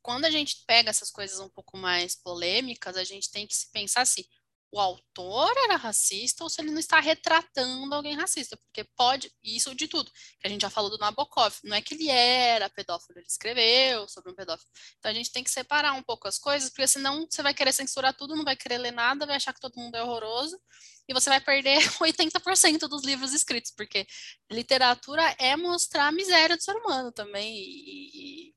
[0.02, 3.72] quando a gente pega essas coisas um pouco mais polêmicas, a gente tem que se
[3.72, 4.26] pensar assim,
[4.72, 9.74] o autor era racista ou se ele não está retratando alguém racista, porque pode, isso
[9.74, 13.18] de tudo, que a gente já falou do Nabokov, não é que ele era pedófilo,
[13.18, 14.70] ele escreveu sobre um pedófilo.
[15.00, 17.74] Então a gente tem que separar um pouco as coisas, porque senão você vai querer
[17.74, 20.60] censurar tudo, não vai querer ler nada, vai achar que todo mundo é horroroso,
[21.08, 24.06] e você vai perder 80% dos livros escritos, porque
[24.52, 28.56] literatura é mostrar a miséria do ser humano também, e, e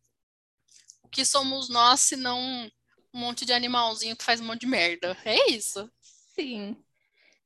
[1.03, 2.71] o que somos nós se não
[3.15, 5.17] um monte de animalzinho que faz um monte de merda.
[5.25, 5.91] É isso.
[6.35, 6.77] Sim.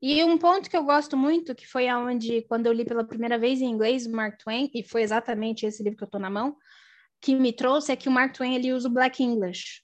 [0.01, 3.39] E um ponto que eu gosto muito, que foi aonde, quando eu li pela primeira
[3.39, 6.57] vez em inglês, Mark Twain, e foi exatamente esse livro que eu tô na mão,
[7.21, 9.83] que me trouxe é que o Mark Twain ele usa o Black English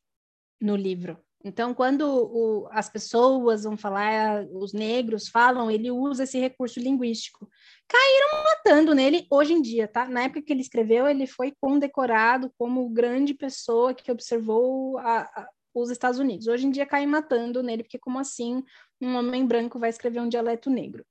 [0.60, 1.18] no livro.
[1.44, 7.48] Então, quando o, as pessoas vão falar, os negros falam, ele usa esse recurso linguístico.
[7.88, 10.06] Caíram matando nele hoje em dia, tá?
[10.06, 15.90] Na época que ele escreveu, ele foi condecorado como grande pessoa que observou a, os
[15.90, 16.46] Estados Unidos.
[16.46, 18.62] Hoje em dia caem matando nele, porque como assim
[19.00, 21.04] um homem branco vai escrever um dialeto negro?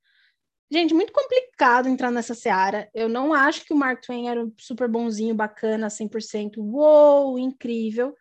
[0.72, 2.90] Gente, muito complicado entrar nessa seara.
[2.94, 8.16] Eu não acho que o Mark Twain era super bonzinho, bacana, 100%, uou, incrível.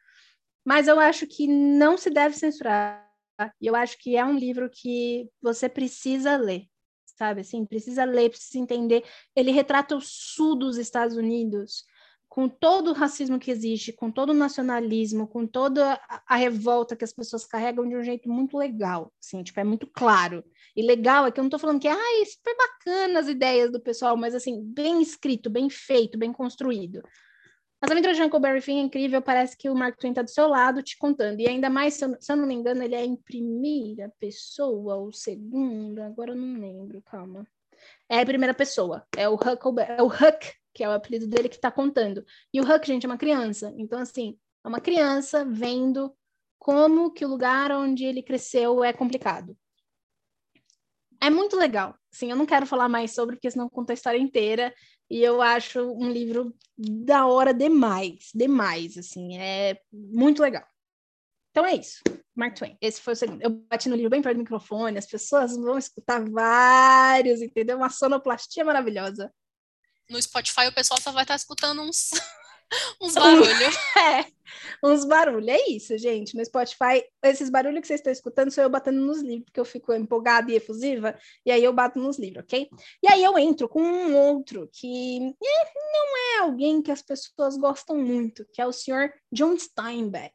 [0.64, 3.08] Mas eu acho que não se deve censurar.
[3.60, 6.66] E eu acho que é um livro que você precisa ler,
[7.04, 7.42] sabe?
[7.42, 9.04] Assim, precisa ler, precisa entender.
[9.34, 11.84] Ele retrata o sul dos Estados Unidos
[12.30, 16.94] com todo o racismo que existe, com todo o nacionalismo, com toda a, a, revolta
[16.94, 20.44] que as pessoas carregam de um jeito muito legal, assim, tipo, é muito claro.
[20.76, 23.80] E legal é que eu não estou falando que, ai, super bacana as ideias do
[23.80, 27.02] pessoal, mas, assim, bem escrito, bem feito, bem construído.
[27.82, 30.46] As Aventuras de Huckleberry Finn é incrível, parece que o Mark Twain está do seu
[30.46, 33.04] lado te contando, e ainda mais, se eu, se eu não me engano, ele é
[33.04, 37.44] em primeira pessoa ou segunda, agora eu não lembro, calma.
[38.08, 41.48] É a primeira pessoa, é o Huckleberry, é o Huck que é o apelido dele,
[41.48, 42.24] que está contando.
[42.52, 43.72] E o Huck, gente, é uma criança.
[43.76, 46.14] Então, assim, é uma criança vendo
[46.58, 49.56] como que o lugar onde ele cresceu é complicado.
[51.20, 51.94] É muito legal.
[52.10, 54.72] Sim, eu não quero falar mais sobre, porque senão conta a história inteira.
[55.08, 60.64] E eu acho um livro da hora demais, demais, assim, é muito legal.
[61.50, 62.00] Então é isso,
[62.34, 62.76] Mark Twain.
[62.80, 63.42] Esse foi o segundo.
[63.42, 67.76] Eu bati no livro bem perto do microfone, as pessoas vão escutar vários, entendeu?
[67.76, 69.32] Uma sonoplastia maravilhosa
[70.10, 72.10] no Spotify o pessoal só vai estar tá escutando uns,
[73.00, 73.76] uns barulhos.
[73.96, 74.26] é,
[74.82, 75.48] uns barulhos.
[75.48, 76.36] É isso, gente.
[76.36, 79.64] No Spotify, esses barulhos que vocês estão escutando sou eu batendo nos livros, porque eu
[79.64, 82.68] fico empolgada e efusiva, e aí eu bato nos livros, ok?
[83.02, 87.56] E aí eu entro com um outro que é, não é alguém que as pessoas
[87.56, 90.34] gostam muito, que é o senhor John Steinbeck.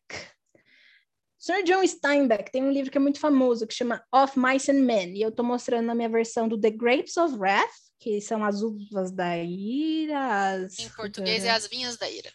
[1.37, 1.63] O Sr.
[1.63, 5.15] John Steinbeck tem um livro que é muito famoso, que chama Of Mice and Men,
[5.15, 8.61] e eu estou mostrando na minha versão do The Grapes of Wrath, que são as
[8.61, 10.53] uvas da ira.
[10.53, 10.79] As...
[10.79, 12.31] Em português é as vinhas da ira.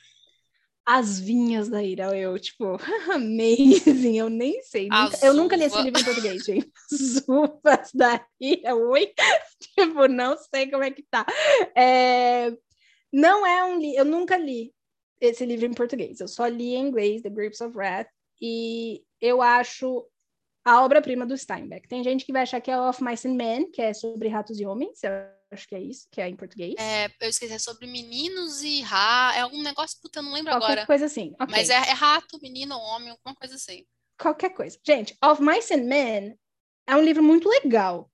[0.84, 2.76] As vinhas da ira, eu, tipo,
[3.14, 4.88] amazing, eu nem sei.
[4.88, 6.72] Nunca, eu nunca li esse livro em português, gente.
[6.90, 9.12] As uvas da ira, oi?
[9.60, 11.24] tipo, não sei como é que tá.
[11.76, 12.50] É...
[13.12, 14.72] Não é um livro, eu nunca li
[15.20, 18.08] esse livro em português, eu só li em inglês, The Grapes of Wrath,
[18.40, 20.06] e eu acho
[20.64, 21.88] a obra-prima do Steinbeck.
[21.88, 24.58] Tem gente que vai achar que é Of Mice and Men, que é sobre ratos
[24.58, 25.10] e homens, eu
[25.50, 26.74] acho que é isso, que é em português.
[26.78, 30.52] É, eu esqueci, é sobre meninos e ratos, é um negócio, puta, eu não lembro
[30.52, 30.86] Qualquer agora.
[30.86, 31.46] coisa assim, okay.
[31.48, 33.84] Mas é, é rato, menino, homem, alguma coisa assim.
[34.18, 34.78] Qualquer coisa.
[34.86, 36.38] Gente, Of Mice and Men
[36.86, 38.10] é um livro muito legal.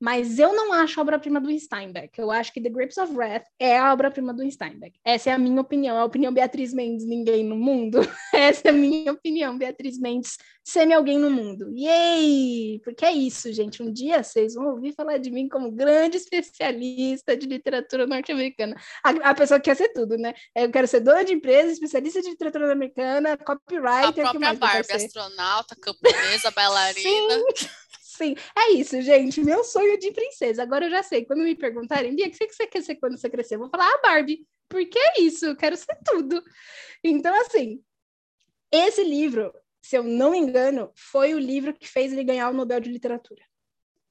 [0.00, 2.18] Mas eu não acho a obra-prima do Steinbeck.
[2.18, 4.98] Eu acho que The Grapes of Wrath é a obra-prima do Steinbeck.
[5.04, 5.96] Essa é a minha opinião.
[5.96, 8.00] A opinião Beatriz Mendes, ninguém no mundo.
[8.34, 11.70] Essa é a minha opinião, Beatriz Mendes, semi-alguém no mundo.
[11.76, 12.80] Yay!
[12.82, 13.82] Porque é isso, gente.
[13.82, 18.76] Um dia vocês vão ouvir falar de mim como grande especialista de literatura norte-americana.
[19.02, 20.34] A, a, pessoa quer ser tudo, né?
[20.54, 24.08] Eu quero ser dona de empresa, especialista de literatura americana, copywriter.
[24.08, 27.34] A própria Barbie, astronauta, camponesa, bailarina.
[27.54, 27.68] Sim.
[28.16, 29.42] Sim, é isso, gente.
[29.42, 30.62] Meu sonho de princesa.
[30.62, 31.24] Agora eu já sei.
[31.24, 33.56] Quando me perguntarem, Bia, o que você quer ser quando você crescer?
[33.56, 34.46] Eu vou falar, ah, Barbie.
[34.68, 36.40] Porque é isso, eu quero ser tudo.
[37.02, 37.82] Então, assim,
[38.70, 39.52] esse livro,
[39.82, 42.88] se eu não me engano, foi o livro que fez ele ganhar o Nobel de
[42.90, 43.42] Literatura.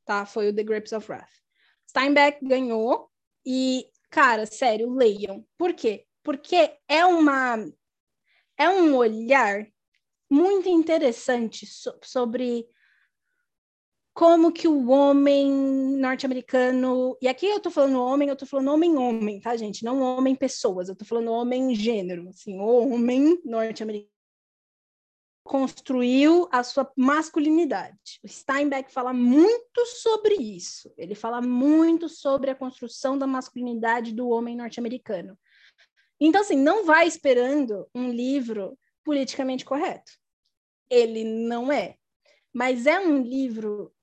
[0.05, 0.25] Tá?
[0.25, 1.31] Foi o The Grapes of Wrath.
[1.89, 3.09] Steinbeck ganhou
[3.45, 5.45] e, cara, sério, leiam.
[5.57, 6.05] Por quê?
[6.21, 7.57] Porque é uma
[8.57, 9.65] é um olhar
[10.29, 12.67] muito interessante so sobre
[14.13, 15.49] como que o homem
[15.97, 19.83] norte-americano, e aqui eu tô falando homem, eu tô falando homem-homem, tá, gente?
[19.83, 24.13] Não homem-pessoas, eu tô falando homem-gênero, assim, o homem norte-americano
[25.43, 28.19] construiu a sua masculinidade.
[28.23, 30.91] O Steinbeck fala muito sobre isso.
[30.97, 35.37] Ele fala muito sobre a construção da masculinidade do homem norte-americano.
[36.19, 40.13] Então, assim, não vai esperando um livro politicamente correto.
[40.89, 41.97] Ele não é.
[42.53, 43.93] Mas é um livro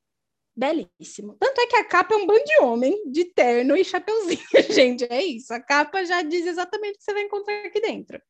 [0.56, 1.36] belíssimo.
[1.38, 4.40] Tanto é que a capa é um bando de homem, de terno e chapeuzinho,
[4.70, 5.04] gente.
[5.10, 5.52] É isso.
[5.52, 8.20] A capa já diz exatamente o que você vai encontrar aqui dentro.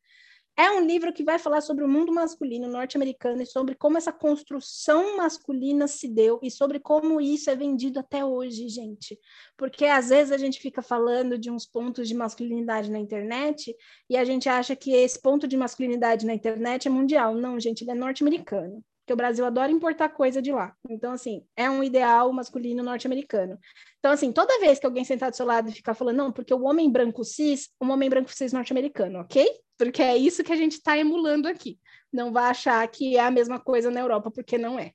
[0.57, 4.13] É um livro que vai falar sobre o mundo masculino norte-americano e sobre como essa
[4.13, 9.19] construção masculina se deu e sobre como isso é vendido até hoje, gente.
[9.57, 13.75] Porque às vezes a gente fica falando de uns pontos de masculinidade na internet
[14.09, 17.35] e a gente acha que esse ponto de masculinidade na internet é mundial.
[17.35, 20.73] Não, gente, ele é norte-americano porque o Brasil adora importar coisa de lá.
[20.89, 23.59] Então, assim, é um ideal masculino norte-americano.
[23.99, 26.55] Então, assim, toda vez que alguém sentar do seu lado e ficar falando, não, porque
[26.55, 29.45] o homem branco cis, um homem branco cis norte-americano, ok?
[29.77, 31.77] Porque é isso que a gente está emulando aqui.
[32.13, 34.93] Não vai achar que é a mesma coisa na Europa, porque não é.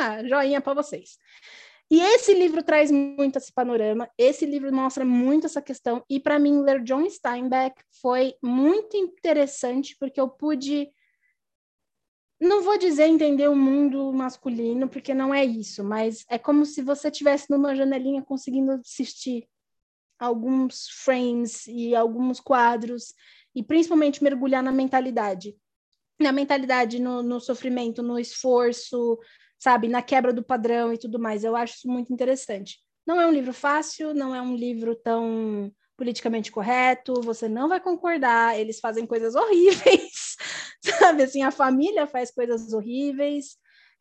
[0.00, 1.16] Ah, joinha para vocês.
[1.88, 6.40] E esse livro traz muito esse panorama, esse livro mostra muito essa questão, e para
[6.40, 10.90] mim, ler John Steinbeck foi muito interessante, porque eu pude
[12.44, 16.82] não vou dizer entender o mundo masculino, porque não é isso, mas é como se
[16.82, 19.48] você tivesse numa janelinha conseguindo assistir
[20.18, 23.14] alguns frames e alguns quadros,
[23.54, 25.56] e principalmente mergulhar na mentalidade.
[26.20, 29.18] Na mentalidade, no, no sofrimento, no esforço,
[29.58, 31.44] sabe, na quebra do padrão e tudo mais.
[31.44, 32.78] Eu acho isso muito interessante.
[33.06, 37.80] Não é um livro fácil, não é um livro tão politicamente correto, você não vai
[37.80, 40.13] concordar, eles fazem coisas horríveis,
[40.98, 41.22] sabe?
[41.22, 43.56] Assim, a família faz coisas horríveis,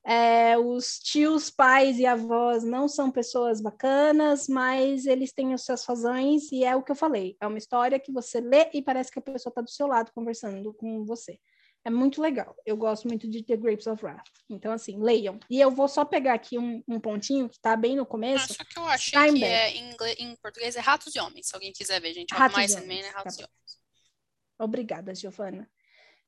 [0.05, 5.85] é, os tios, pais e avós não são pessoas bacanas, mas eles têm as suas
[5.85, 9.11] razões, e é o que eu falei: é uma história que você lê e parece
[9.11, 11.39] que a pessoa está do seu lado conversando com você.
[11.85, 12.55] É muito legal.
[12.65, 14.23] Eu gosto muito de The Grapes of Wrath.
[14.49, 15.37] Então, assim, leiam.
[15.49, 18.53] E eu vou só pegar aqui um, um pontinho que está bem no começo.
[18.53, 19.39] Acho que eu achei Steinbeck.
[19.39, 21.47] que é, em, inglês, em, português é Ratos de Homens.
[21.47, 22.33] Se alguém quiser ver, gente.
[22.33, 23.05] Ratos mais Homens.
[23.05, 23.79] É Ratos tá de Homens.
[24.57, 25.69] Obrigada, Giovana.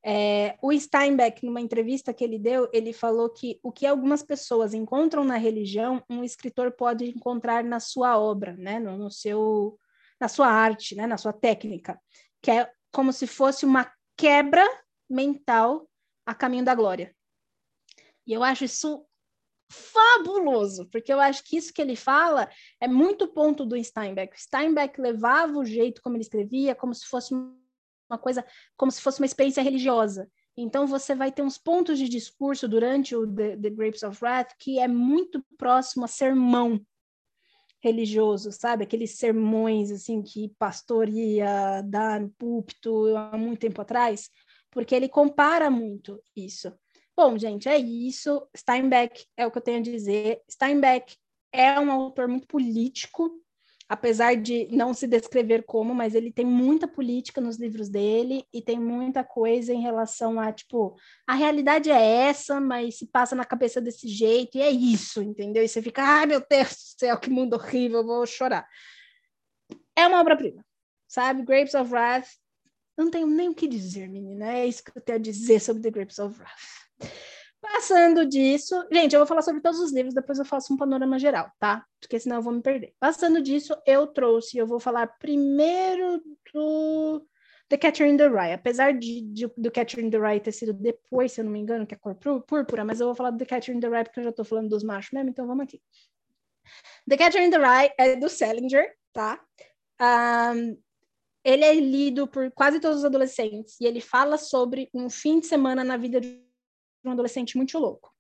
[0.08, 4.72] É, o Steinbeck, numa entrevista que ele deu, ele falou que o que algumas pessoas
[4.72, 9.80] encontram na religião, um escritor pode encontrar na sua obra, né, no, no seu,
[10.22, 12.00] na sua arte, né, na sua técnica,
[12.40, 14.64] que é como se fosse uma quebra
[15.10, 15.90] mental
[16.24, 17.16] a caminho da glória.
[18.28, 19.04] E eu acho isso
[19.72, 22.48] fabuloso, porque eu acho que isso que ele fala
[22.80, 24.40] é muito ponto do Steinbeck.
[24.40, 27.34] Steinbeck levava o jeito como ele escrevia, como se fosse
[28.10, 28.46] uma coisa
[28.78, 30.30] como se fosse uma experiência religiosa.
[30.58, 34.54] Então você vai ter uns pontos de discurso durante o The, The Grapes of Wrath
[34.58, 36.80] que é muito próximo a sermão
[37.82, 38.84] religioso, sabe?
[38.84, 44.30] Aqueles sermões assim que pastor ia dar no púlpito há muito tempo atrás,
[44.72, 46.74] porque ele compara muito isso.
[47.16, 48.46] Bom, gente, é isso.
[48.58, 50.42] Steinbeck é o que eu tenho a dizer.
[50.50, 51.16] Steinbeck
[51.52, 53.40] é um autor muito político,
[53.88, 58.62] apesar de não se descrever como, mas ele tem muita política nos livros dele e
[58.62, 60.96] tem muita coisa em relação a, tipo,
[61.28, 65.64] a realidade é essa, mas se passa na cabeça desse jeito, e é isso, entendeu?
[65.64, 68.68] E você fica, ai meu Deus do céu, que mundo horrível, vou chorar.
[69.96, 70.66] É uma obra-prima,
[71.08, 71.44] sabe?
[71.44, 72.28] Grapes of Wrath,
[72.98, 75.84] não tenho nem o que dizer, menina, é isso que eu tenho a dizer sobre
[75.84, 77.12] The Grapes of Wrath.
[77.66, 81.18] Passando disso, gente, eu vou falar sobre todos os livros, depois eu faço um panorama
[81.18, 81.84] geral, tá?
[82.00, 82.94] Porque senão eu vou me perder.
[83.00, 86.22] Passando disso, eu trouxe, eu vou falar primeiro
[86.54, 87.26] do
[87.68, 90.74] The Catcher in the Rye, apesar de, de, do Catcher in the Rye ter sido
[90.74, 93.32] depois, se eu não me engano, que é a cor púrpura, mas eu vou falar
[93.32, 95.48] do The Catcher in the Rye porque eu já tô falando dos machos mesmo, então
[95.48, 95.82] vamos aqui.
[97.10, 99.44] The Catcher in the Rye é do Salinger, tá?
[100.00, 100.78] Um,
[101.44, 105.48] ele é lido por quase todos os adolescentes e ele fala sobre um fim de
[105.48, 106.45] semana na vida de
[107.08, 108.14] um adolescente muito louco.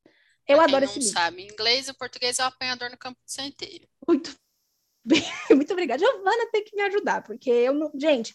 [0.48, 1.14] Eu pra adoro esse livro.
[1.14, 3.88] sabe, inglês e português é o apanhador no campo de centeio.
[4.08, 4.36] Muito
[5.04, 6.00] bem, muito obrigada.
[6.00, 7.92] Giovana tem que me ajudar, porque eu não.
[7.96, 8.34] Gente,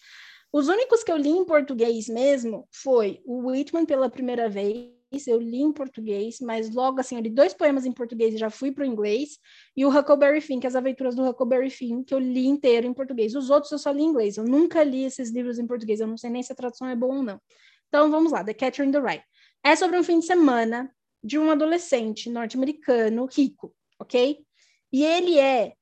[0.53, 4.91] os únicos que eu li em português mesmo foi o Whitman pela primeira vez,
[5.27, 8.51] eu li em português, mas logo assim, eu li dois poemas em português e já
[8.51, 9.39] fui para o inglês,
[9.77, 12.87] e o Huckleberry Finn, que é as aventuras do Huckleberry Finn, que eu li inteiro
[12.87, 13.35] em português.
[13.35, 16.07] Os outros eu só li em inglês, eu nunca li esses livros em português, eu
[16.07, 17.41] não sei nem se a tradução é boa ou não.
[17.89, 19.23] Então vamos lá, The Catcher in the Rye.
[19.63, 24.45] É sobre um fim de semana de um adolescente norte-americano rico, ok?
[24.93, 25.75] E ele é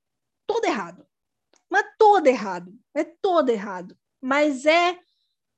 [0.47, 1.07] todo errado.
[1.70, 2.74] Mas todo errado.
[2.95, 3.97] É todo errado.
[4.20, 4.99] Mas é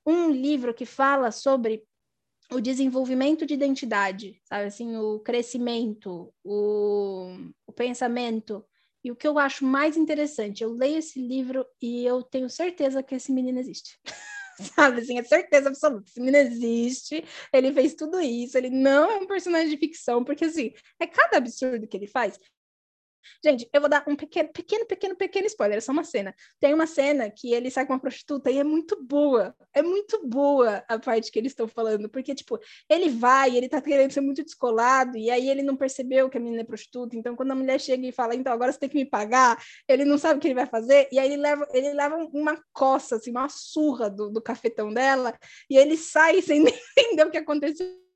[0.05, 1.85] um livro que fala sobre
[2.53, 4.67] o desenvolvimento de identidade, sabe?
[4.67, 8.65] Assim, o crescimento, o, o pensamento.
[9.03, 13.03] E o que eu acho mais interessante, eu leio esse livro e eu tenho certeza
[13.03, 13.99] que esse menino existe.
[14.61, 15.01] sabe?
[15.01, 16.09] Assim, é certeza absoluta.
[16.09, 20.45] Esse menino existe, ele fez tudo isso, ele não é um personagem de ficção, porque
[20.45, 22.39] assim, é cada absurdo que ele faz.
[23.45, 26.35] Gente, eu vou dar um pequeno, pequeno, pequeno, pequeno spoiler, é só uma cena.
[26.59, 29.55] Tem uma cena que ele sai com uma prostituta e é muito boa.
[29.75, 32.59] É muito boa a parte que eles estão falando, porque, tipo,
[32.89, 36.41] ele vai, ele tá querendo ser muito descolado, e aí ele não percebeu que a
[36.41, 38.97] menina é prostituta, então quando a mulher chega e fala, então agora você tem que
[38.97, 41.93] me pagar, ele não sabe o que ele vai fazer, e aí ele leva, ele
[41.93, 45.37] leva uma coça, assim, uma surra do, do cafetão dela,
[45.69, 48.10] e ele sai sem nem entender o que aconteceu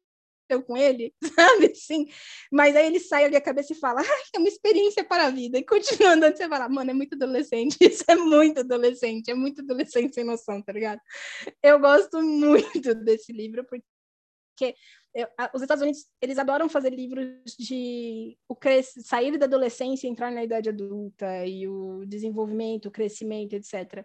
[0.44, 1.66] aconteceu com ele, sabe?
[1.66, 2.06] Assim.
[2.50, 5.30] Mas aí ele sai ali a cabeça e fala, ah, é uma experiência para a
[5.30, 5.58] vida.
[5.58, 9.62] E continua andando, você fala, mano, é muito adolescente, isso é muito adolescente, é muito
[9.62, 11.00] adolescente sem noção, tá ligado?
[11.62, 14.74] Eu gosto muito desse livro, porque
[15.14, 20.30] eu, os Estados Unidos, eles adoram fazer livros de o sair da adolescência e entrar
[20.30, 24.04] na idade adulta, e o desenvolvimento, o crescimento, etc.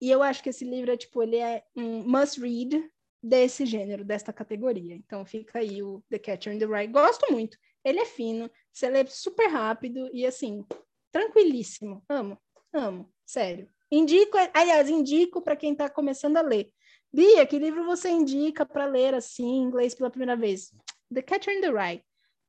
[0.00, 2.82] E eu acho que esse livro é, tipo, ele é um must read,
[3.22, 4.94] desse gênero, desta categoria.
[4.94, 6.86] Então fica aí o The Catcher in the Rye.
[6.86, 7.58] Gosto muito.
[7.84, 10.64] Ele é fino, você lê super rápido e assim,
[11.10, 12.02] tranquilíssimo.
[12.08, 12.38] Amo,
[12.72, 13.68] amo, sério.
[13.90, 16.70] Indico, aliás, indico para quem está começando a ler.
[17.12, 20.72] Bia, que livro você indica para ler assim, em inglês pela primeira vez?
[21.12, 22.02] The Catcher in the Rye.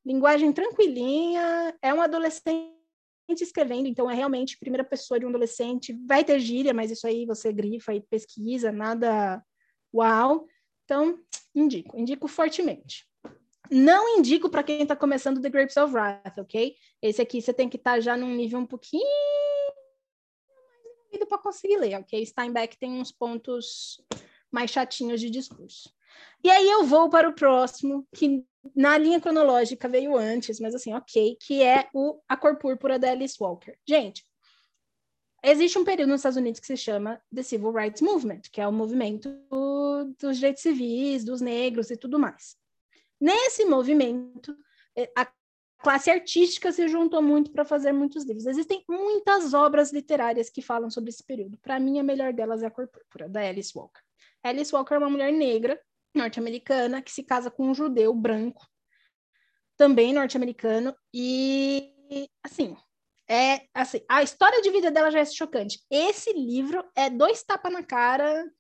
[0.06, 2.72] Linguagem tranquilinha, é um adolescente
[3.40, 5.98] escrevendo, então é realmente primeira pessoa de um adolescente.
[6.06, 9.44] Vai ter gíria, mas isso aí você grifa e pesquisa, nada
[9.94, 10.46] uau.
[10.92, 11.18] Então,
[11.56, 13.08] indico, indico fortemente.
[13.72, 16.76] Não indico para quem está começando The Grapes of Wrath, ok?
[17.02, 19.08] Esse aqui você tem que estar tá já num nível um pouquinho
[21.10, 22.26] mais para conseguir ler, ok?
[22.26, 24.04] Steinbeck tem uns pontos
[24.52, 25.90] mais chatinhos de discurso.
[26.44, 28.44] E aí eu vou para o próximo, que
[28.76, 33.12] na linha cronológica veio antes, mas assim, ok, que é o A Cor Púrpura da
[33.12, 33.78] Alice Walker.
[33.88, 34.26] Gente,
[35.44, 38.68] existe um período nos Estados Unidos que se chama The Civil Rights Movement, que é
[38.68, 39.30] o movimento
[40.20, 42.56] dos direitos civis, dos negros e tudo mais.
[43.20, 44.56] Nesse movimento,
[44.96, 45.32] eh, a
[45.82, 48.46] classe artística se juntou muito para fazer muitos livros.
[48.46, 51.58] Existem muitas obras literárias que falam sobre esse período.
[51.58, 54.02] Para mim, a melhor delas é A Cor Púrpura, da Alice Walker.
[54.44, 55.80] Alice Walker é uma mulher negra,
[56.14, 58.68] norte-americana, que se casa com um judeu branco,
[59.78, 62.76] também norte-americano, e, assim,
[63.32, 65.80] é assim, a história de vida dela já é chocante.
[65.90, 68.52] Esse livro é dois tapas na cara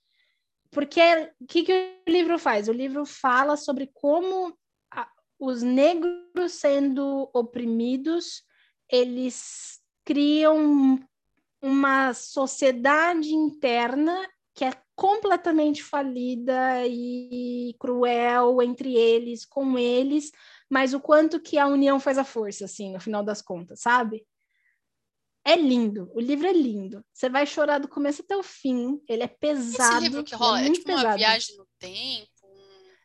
[0.71, 1.01] porque
[1.39, 2.69] o que, que o livro faz?
[2.69, 4.57] O livro fala sobre como
[4.89, 5.07] a,
[5.37, 8.43] os negros sendo oprimidos,
[8.89, 10.97] eles criam
[11.61, 20.31] uma sociedade interna que é completamente falida e cruel entre eles, com eles,
[20.69, 24.25] mas o quanto que a união faz a força, assim, no final das contas, sabe?
[25.43, 27.03] É lindo, o livro é lindo.
[27.11, 29.01] Você vai chorar do começo até o fim.
[29.07, 29.93] Ele é pesado.
[29.93, 31.07] Esse livro que rola é, é tipo pesado.
[31.07, 32.29] uma viagem no tempo.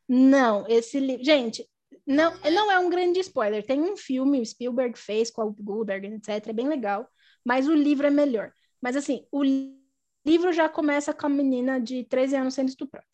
[0.08, 1.24] Não, esse livro.
[1.24, 1.66] Gente,
[2.06, 2.50] não, não, é?
[2.50, 3.64] não é um grande spoiler.
[3.64, 6.48] Tem um filme, o Spielberg fez com o Goldberg, etc.
[6.48, 7.08] É bem legal.
[7.44, 8.52] Mas o livro é melhor.
[8.82, 9.42] Mas assim, o
[10.26, 13.06] livro já começa com a menina de 13 anos sendo estuprada.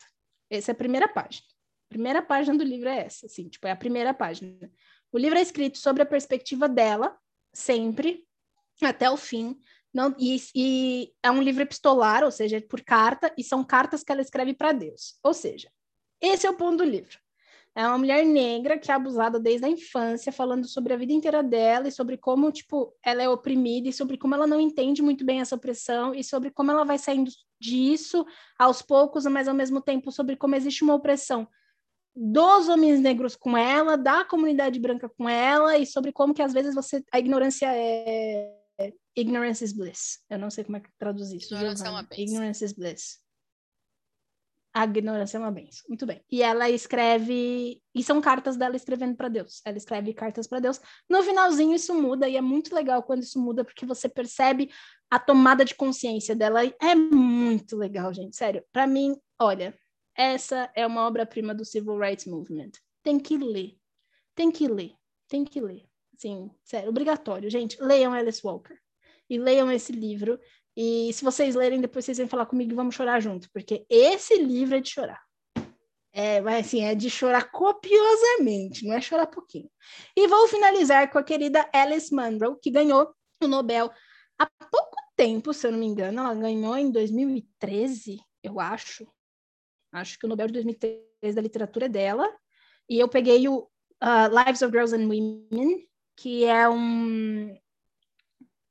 [0.49, 1.45] Essa é a primeira página.
[1.89, 4.69] A primeira página do livro é essa, assim, tipo, é a primeira página.
[5.11, 7.15] O livro é escrito sobre a perspectiva dela,
[7.53, 8.25] sempre,
[8.85, 9.59] até o fim.
[9.93, 14.03] Não, e, e, é um livro epistolar, ou seja, é por carta, e são cartas
[14.03, 15.19] que ela escreve para Deus.
[15.23, 15.69] Ou seja,
[16.19, 17.17] esse é o ponto do livro.
[17.75, 21.41] É uma mulher negra que é abusada desde a infância, falando sobre a vida inteira
[21.41, 25.25] dela e sobre como, tipo, ela é oprimida e sobre como ela não entende muito
[25.25, 28.25] bem essa opressão e sobre como ela vai saindo disso
[28.59, 31.47] aos poucos, mas ao mesmo tempo sobre como existe uma opressão
[32.15, 36.53] dos homens negros com ela, da comunidade branca com ela e sobre como que às
[36.53, 38.62] vezes você a ignorância é
[39.15, 40.19] Ignorance is Bliss.
[40.29, 41.53] Eu não sei como é que traduz isso.
[41.53, 42.23] Ignorância é uma benção.
[42.23, 43.23] Ignorance is Bliss.
[44.75, 45.83] A ignorância é uma benção.
[45.87, 46.23] Muito bem.
[46.31, 47.79] E ela escreve.
[47.93, 49.61] E são cartas dela escrevendo para Deus.
[49.63, 50.81] Ela escreve cartas para Deus.
[51.07, 52.27] No finalzinho, isso muda.
[52.27, 54.71] E é muito legal quando isso muda, porque você percebe
[55.11, 56.61] a tomada de consciência dela.
[56.81, 58.35] É muito legal, gente.
[58.35, 58.65] Sério.
[58.71, 59.77] Para mim, olha,
[60.15, 62.71] essa é uma obra-prima do Civil Rights Movement.
[63.03, 63.77] Tem que ler.
[64.33, 64.95] Tem que ler.
[65.27, 65.85] Tem que ler.
[66.17, 67.49] Sim, sério, obrigatório.
[67.49, 68.77] Gente, leiam Alice Walker.
[69.33, 70.39] E leiam esse livro.
[70.75, 73.49] E se vocês lerem, depois vocês vêm falar comigo e vamos chorar junto.
[73.51, 75.21] Porque esse livro é de chorar.
[76.15, 79.67] É, mas assim, é de chorar copiosamente, não é chorar pouquinho.
[80.15, 83.11] E vou finalizar com a querida Alice Munro, que ganhou
[83.41, 83.91] o Nobel
[84.37, 86.19] há pouco tempo, se eu não me engano.
[86.19, 89.07] Ela ganhou em 2013, eu acho.
[89.91, 92.31] Acho que o Nobel de 2013 da literatura é dela.
[92.87, 93.67] E eu peguei o
[94.03, 97.57] uh, Lives of Girls and Women, que é um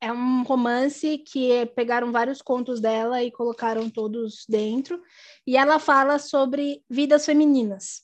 [0.02, 5.00] é um romance que pegaram vários contos dela e colocaram todos dentro,
[5.46, 8.02] e ela fala sobre vidas femininas,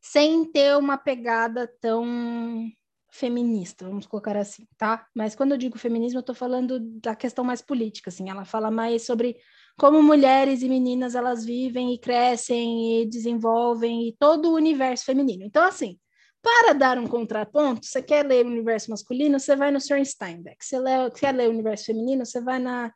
[0.00, 2.66] sem ter uma pegada tão
[3.12, 5.06] feminista, vamos colocar assim, tá?
[5.14, 8.70] Mas quando eu digo feminismo, eu tô falando da questão mais política, assim, ela fala
[8.70, 9.36] mais sobre
[9.78, 15.44] como mulheres e meninas elas vivem e crescem e desenvolvem e todo o universo feminino.
[15.44, 15.98] Então, assim,
[16.44, 20.04] para dar um contraponto, você quer ler o universo masculino, você vai no Sr.
[20.04, 20.62] Steinbeck.
[20.62, 22.92] Você lê, quer ler o universo feminino, você vai na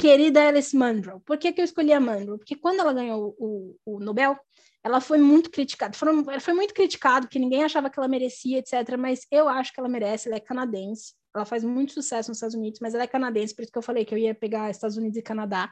[0.00, 1.20] querida Alice Munro.
[1.26, 2.38] Por que, que eu escolhi a Munro?
[2.38, 4.38] Porque quando ela ganhou o, o Nobel,
[4.82, 5.94] ela foi muito criticada.
[6.30, 8.96] Ela foi muito criticada, que ninguém achava que ela merecia, etc.
[8.98, 11.14] Mas eu acho que ela merece, ela é canadense.
[11.34, 13.82] Ela faz muito sucesso nos Estados Unidos, mas ela é canadense, por isso que eu
[13.82, 15.70] falei que eu ia pegar Estados Unidos e Canadá.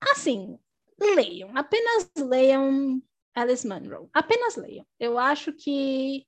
[0.00, 0.58] Assim,
[0.98, 3.02] leiam, apenas leiam
[3.40, 4.08] Alice Munro.
[4.12, 4.86] Apenas leiam.
[4.98, 6.26] Eu acho que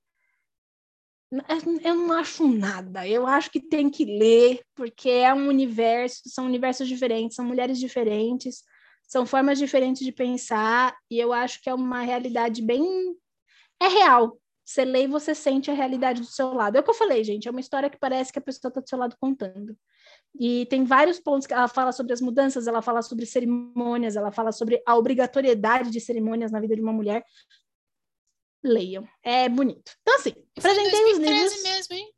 [1.85, 3.07] eu não acho nada.
[3.07, 7.79] Eu acho que tem que ler, porque é um universo, são universos diferentes, são mulheres
[7.79, 8.65] diferentes,
[9.07, 13.17] são formas diferentes de pensar, e eu acho que é uma realidade bem
[13.81, 14.39] é real.
[14.65, 16.77] Você lê e você sente a realidade do seu lado.
[16.77, 18.81] É o que eu falei, gente, é uma história que parece que a pessoa está
[18.81, 19.77] do seu lado contando.
[20.39, 24.31] E tem vários pontos que ela fala sobre as mudanças, ela fala sobre cerimônias, ela
[24.31, 27.25] fala sobre a obrigatoriedade de cerimônias na vida de uma mulher.
[28.63, 29.93] Leiam, é bonito.
[30.03, 31.63] Então, assim, apresentei os livros.
[31.63, 32.15] mesmo, hein?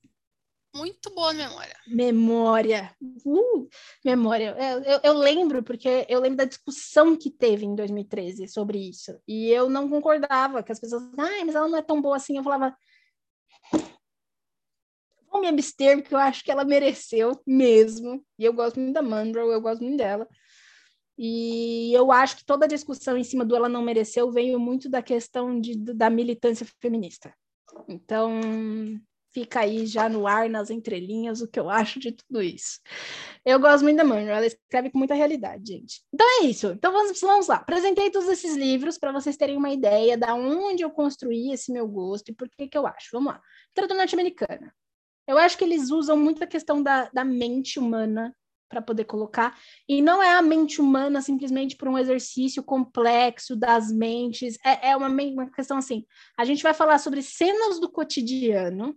[0.74, 1.76] muito boa memória.
[1.86, 2.96] Memória.
[3.24, 3.68] Uh,
[4.04, 4.56] memória.
[4.58, 9.12] Eu, eu, eu, lembro, porque eu lembro da discussão que teve em 2013 sobre isso.
[9.28, 12.36] E eu não concordava, que as pessoas, ai, mas ela não é tão boa assim.
[12.36, 12.74] Eu falava,
[15.32, 18.24] vou me abster, porque eu acho que ela mereceu mesmo.
[18.38, 20.28] E eu gosto muito da Mandrel, eu gosto muito dela.
[21.18, 24.88] E eu acho que toda a discussão em cima do ela não mereceu veio muito
[24.88, 27.34] da questão de, da militância feminista.
[27.88, 28.40] Então,
[29.32, 32.80] fica aí já no ar, nas entrelinhas, o que eu acho de tudo isso.
[33.44, 36.02] Eu gosto muito da Manuel, ela escreve com muita realidade, gente.
[36.12, 36.68] Então é isso.
[36.68, 37.56] Então vamos, vamos lá.
[37.56, 41.88] Apresentei todos esses livros para vocês terem uma ideia da onde eu construí esse meu
[41.88, 43.08] gosto e por que que eu acho.
[43.12, 43.40] Vamos lá.
[43.68, 44.74] Literatura norte-americana.
[45.26, 48.34] Eu acho que eles usam muito a questão da, da mente humana
[48.72, 49.58] para poder colocar.
[49.86, 54.58] E não é a mente humana simplesmente por um exercício complexo das mentes.
[54.64, 56.06] É, é uma, uma questão assim.
[56.38, 58.96] A gente vai falar sobre cenas do cotidiano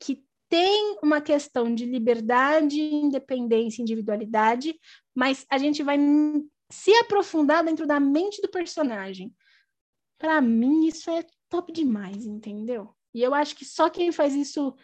[0.00, 4.74] que tem uma questão de liberdade, independência, individualidade,
[5.14, 5.98] mas a gente vai
[6.70, 9.34] se aprofundar dentro da mente do personagem.
[10.18, 12.94] Para mim, isso é top demais, entendeu?
[13.14, 14.74] E eu acho que só quem faz isso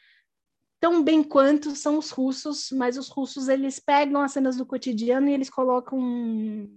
[0.81, 5.29] tão bem quanto são os russos, mas os russos eles pegam as cenas do cotidiano
[5.29, 6.69] e eles colocam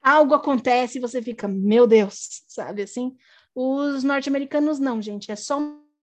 [0.00, 3.16] algo acontece e você fica, meu Deus, sabe assim?
[3.54, 5.58] Os norte-americanos não, gente, é só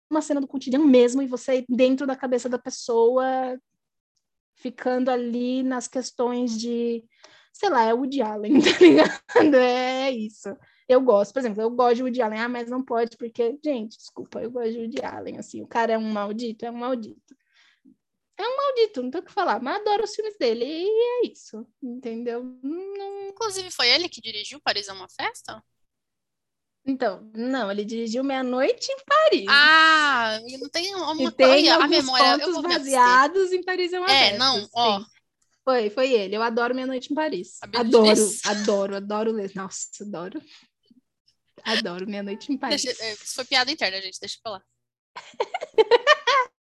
[0.09, 3.59] uma cena do cotidiano mesmo e você dentro da cabeça da pessoa
[4.55, 7.05] ficando ali nas questões de,
[7.53, 9.55] sei lá, é o Woody Allen, tá ligado?
[9.55, 10.49] É isso
[10.87, 13.97] eu gosto, por exemplo, eu gosto de Woody Allen, ah, mas não pode, porque, gente,
[13.97, 17.35] desculpa, eu gosto de Woody Allen, assim, o cara é um maldito, é um maldito.
[18.39, 21.27] É um maldito, não tem o que falar, mas adoro os filmes dele, e é
[21.27, 22.43] isso, entendeu?
[22.63, 23.29] Não...
[23.29, 25.61] Inclusive, foi ele que dirigiu Paris é uma Festa?
[26.85, 29.45] Então, não, ele dirigiu Meia-Noite em Paris.
[29.49, 32.39] Ah, não tem uma tem a memória.
[32.39, 34.35] Contos baseados em Paris é uma é, festa.
[34.35, 35.03] É, não, ó.
[35.65, 36.37] Foi, foi ele.
[36.37, 37.57] Eu adoro Meia-Noite em Paris.
[37.61, 39.51] Adoro, adoro, adoro ler.
[39.53, 40.41] Nossa, adoro.
[41.63, 42.83] Adoro Meia Noite em Paris.
[42.83, 44.19] Deixa, é, isso foi piada interna, gente.
[44.19, 44.63] Deixa eu falar.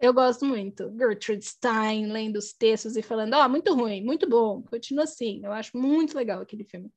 [0.00, 0.92] eu gosto muito.
[0.96, 5.40] Gertrude Stein lendo os textos e falando, ó, oh, muito ruim, muito bom, continua assim.
[5.44, 6.90] Eu acho muito legal aquele filme.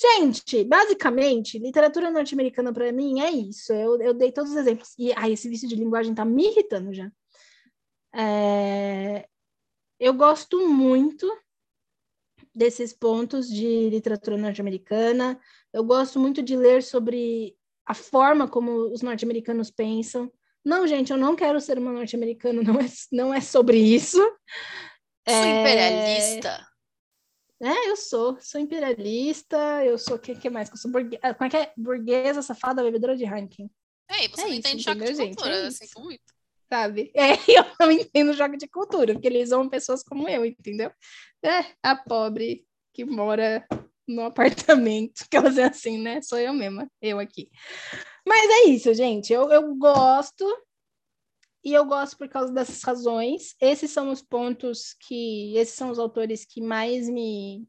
[0.00, 3.72] Gente, basicamente, literatura norte-americana para mim é isso.
[3.72, 4.94] Eu, eu dei todos os exemplos.
[4.98, 7.10] E ai, esse vício de linguagem tá me irritando já.
[8.14, 9.26] É...
[9.98, 11.26] Eu gosto muito
[12.54, 15.40] desses pontos de literatura norte-americana.
[15.72, 17.56] Eu gosto muito de ler sobre
[17.86, 20.30] a forma como os norte-americanos pensam.
[20.64, 24.18] Não, gente, eu não quero ser uma norte-americana, não é, não é sobre isso.
[25.28, 25.60] Sou é...
[25.60, 26.66] imperialista.
[27.62, 28.36] É, eu sou.
[28.40, 30.68] Sou imperialista, eu sou o que, que mais?
[30.68, 31.18] Eu sou burgue...
[31.22, 31.72] Ah, como é que é?
[31.76, 33.70] Burguesa, safada, bebedora de Heineken.
[34.10, 35.36] É, e você é não isso, entende choque de gente?
[35.36, 36.22] cultura, é assim, muito.
[36.68, 37.12] Sabe?
[37.16, 40.90] É, eu não entendo choque de cultura, porque eles são pessoas como eu, entendeu?
[41.42, 43.66] É, a pobre que mora
[44.12, 46.20] no apartamento, que elas é assim, né?
[46.22, 47.50] Sou eu mesma, eu aqui.
[48.26, 49.32] Mas é isso, gente.
[49.32, 50.46] Eu, eu gosto,
[51.64, 53.54] e eu gosto por causa dessas razões.
[53.60, 55.56] Esses são os pontos que.
[55.56, 57.66] Esses são os autores que mais me,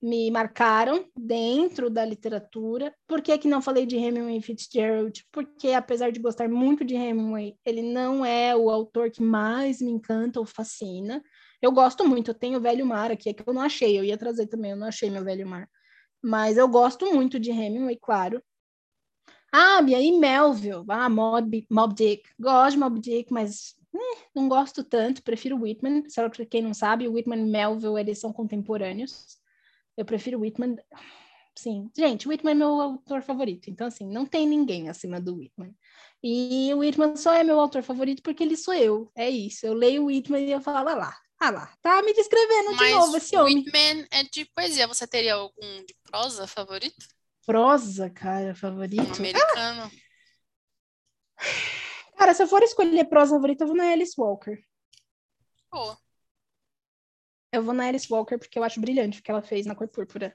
[0.00, 2.94] me marcaram dentro da literatura.
[3.06, 5.26] Por que, que não falei de Hemingway Fitzgerald?
[5.32, 9.90] Porque, apesar de gostar muito de Hemingway, ele não é o autor que mais me
[9.90, 11.22] encanta ou fascina.
[11.64, 14.04] Eu gosto muito, eu tenho o Velho Mar aqui, é que eu não achei, eu
[14.04, 15.66] ia trazer também, eu não achei meu Velho Mar.
[16.22, 18.42] Mas eu gosto muito de Hemingway, claro.
[19.50, 22.28] Ah, e aí Melville, ah, Mob, Mob Dick.
[22.38, 26.02] Gosto de Mob Dick, mas eh, não gosto tanto, prefiro Whitman.
[26.10, 29.38] Só para quem não sabe, Whitman e Melville, eles são contemporâneos.
[29.96, 30.76] Eu prefiro Whitman.
[31.56, 35.74] Sim, gente, Whitman é meu autor favorito, então assim, não tem ninguém acima do Whitman.
[36.22, 39.64] E o Whitman só é meu autor favorito porque ele sou eu, é isso.
[39.64, 42.88] Eu leio o Whitman e eu falo, ah lá, ah lá, tá me descrevendo Mas
[42.88, 43.58] de novo esse homem.
[43.58, 44.86] Whitman é de poesia.
[44.86, 47.06] Você teria algum de prosa favorito?
[47.44, 49.02] Prosa, cara, favorito?
[49.02, 49.90] Um americano.
[51.36, 51.44] Ah.
[52.16, 54.58] Cara, se eu for escolher prosa favorita, eu vou na Alice Walker.
[55.72, 55.94] Oh.
[57.52, 59.88] Eu vou na Alice Walker porque eu acho brilhante o que ela fez na Cor
[59.88, 60.34] Púrpura.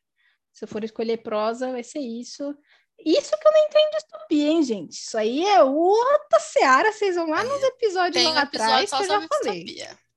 [0.54, 2.56] Se eu for escolher prosa, vai ser isso.
[3.04, 4.92] Isso que eu não entendo distopia, hein, gente?
[4.92, 6.92] Isso aí é outra seara.
[6.92, 9.64] Vocês vão lá nos episódios Tem lá um atrás que eu já falei.
[9.64, 10.09] Distopia.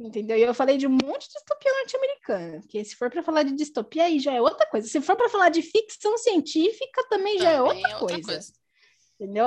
[0.00, 0.38] Entendeu?
[0.38, 3.52] E eu falei de um monte de distopia norte-americana, porque se for para falar de
[3.52, 4.88] distopia, aí já é outra coisa.
[4.88, 8.32] Se for para falar de ficção científica, também, também já é outra, é outra coisa.
[8.32, 8.52] coisa.
[9.14, 9.44] Entendeu?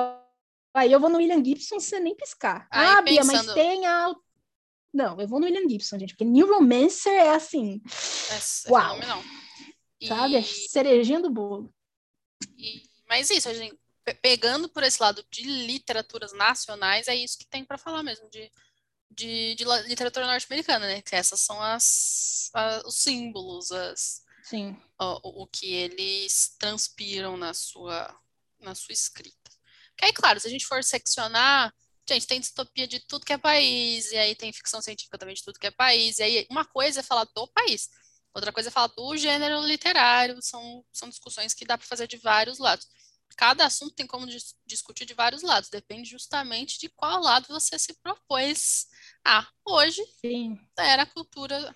[0.76, 2.68] Aí eu vou no William Gibson sem nem piscar.
[2.72, 4.14] Aí, ah, Bia, mas tem a.
[4.94, 7.82] Não, eu vou no William Gibson, gente, porque New Romancer é assim.
[8.30, 8.94] É, é uau!
[8.94, 9.24] Fenomenal.
[10.08, 10.36] Sabe?
[10.36, 11.74] É cerejinha do bolo.
[12.60, 12.84] E...
[13.10, 13.76] Mas isso, a gente
[14.22, 18.52] pegando por esse lado de literaturas nacionais, é isso que tem para falar mesmo, de,
[19.16, 21.02] de, de literatura norte-americana, né?
[21.02, 24.78] Que essas são as, as os símbolos, as, Sim.
[25.00, 28.14] O, o que eles transpiram na sua,
[28.60, 29.52] na sua escrita.
[29.98, 31.74] Que aí, claro, se a gente for seccionar,
[32.08, 35.44] gente, tem distopia de tudo que é país, e aí tem ficção científica também de
[35.44, 37.90] tudo que é país, e aí uma coisa é falar do país,
[38.34, 42.18] outra coisa é falar do gênero literário, são, são discussões que dá para fazer de
[42.18, 42.88] vários lados
[43.36, 47.78] cada assunto tem como dis discutir de vários lados, depende justamente de qual lado você
[47.78, 48.88] se propôs
[49.26, 49.48] a.
[49.66, 50.60] Hoje Sim.
[50.78, 51.74] era a cultura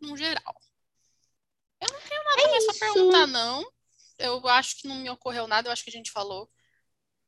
[0.00, 0.54] no geral.
[1.80, 3.72] Eu não tenho nada é mais para perguntar, não.
[4.18, 6.48] Eu acho que não me ocorreu nada, eu acho que a gente falou.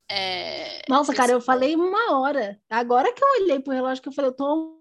[0.09, 2.61] É, Nossa, cara, eu falei uma hora.
[2.69, 4.81] Agora que eu olhei pro relógio, que eu falei, eu tô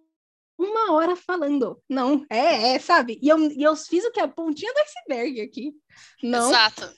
[0.57, 1.81] uma hora falando.
[1.89, 3.19] Não, é, é, sabe?
[3.21, 4.19] E eu, e eu fiz o que?
[4.19, 5.73] A pontinha do iceberg aqui.
[6.21, 6.49] Não.
[6.49, 6.93] Exato.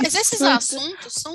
[0.00, 1.34] Mas esses assuntos são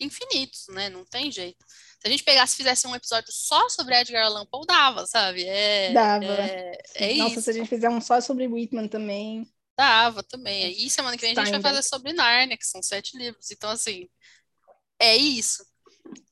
[0.00, 0.88] infinitos, né?
[0.90, 1.64] Não tem jeito.
[2.06, 5.44] Se a gente pegasse e fizesse um episódio só sobre Edgar Allan Poe, dava, sabe?
[5.44, 6.24] É, dava.
[6.24, 7.42] É, é Nossa, isso.
[7.42, 9.44] se a gente fizer um só sobre Whitman também.
[9.76, 10.70] Dava também.
[10.70, 13.50] E semana que vem a gente vai fazer sobre Narnia, que são sete livros.
[13.50, 14.08] Então, assim,
[15.00, 15.66] é isso.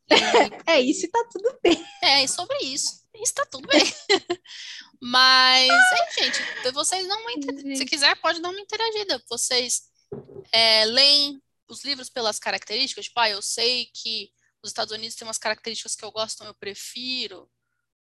[0.09, 0.15] E,
[0.71, 1.85] é isso e tá tudo bem.
[2.01, 3.05] É, e sobre isso.
[3.21, 3.83] Isso tá tudo bem.
[5.03, 7.19] Mas, é, gente, vocês não
[7.75, 9.21] Se quiser, pode dar uma interagida.
[9.29, 9.83] Vocês
[10.53, 14.31] é, leem os livros pelas características, tipo, ah, eu sei que
[14.65, 17.49] os Estados Unidos têm umas características que eu gosto, então eu prefiro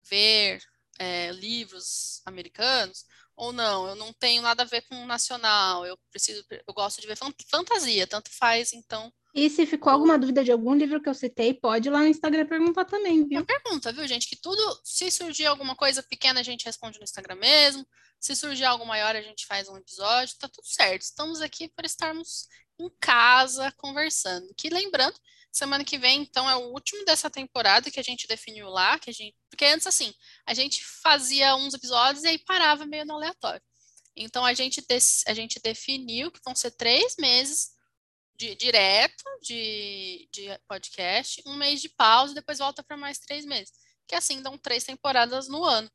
[0.03, 0.61] ver
[0.99, 3.05] é, livros americanos,
[3.35, 7.01] ou não, eu não tenho nada a ver com o nacional, eu preciso, eu gosto
[7.01, 7.17] de ver
[7.49, 9.11] fantasia, tanto faz, então.
[9.33, 12.07] E se ficou alguma dúvida de algum livro que eu citei, pode ir lá no
[12.07, 13.45] Instagram perguntar também, viu?
[13.45, 14.27] Pergunta, viu, gente?
[14.27, 17.87] Que tudo, se surgir alguma coisa pequena, a gente responde no Instagram mesmo.
[18.19, 21.01] Se surgir algo maior, a gente faz um episódio, tá tudo certo.
[21.01, 22.47] Estamos aqui para estarmos
[22.77, 24.53] em casa conversando.
[24.55, 25.17] Que lembrando,
[25.51, 29.09] semana que vem, então, é o último dessa temporada que a gente definiu lá, que
[29.09, 29.35] a gente.
[29.49, 30.13] Porque antes, assim,
[30.45, 33.61] a gente fazia uns episódios e aí parava meio no aleatório.
[34.15, 34.85] Então a gente,
[35.27, 37.71] a gente definiu que vão ser três meses
[38.35, 43.45] de direto de, de podcast, um mês de pausa e depois volta para mais três
[43.45, 43.73] meses.
[44.07, 45.89] Que assim dão três temporadas no ano.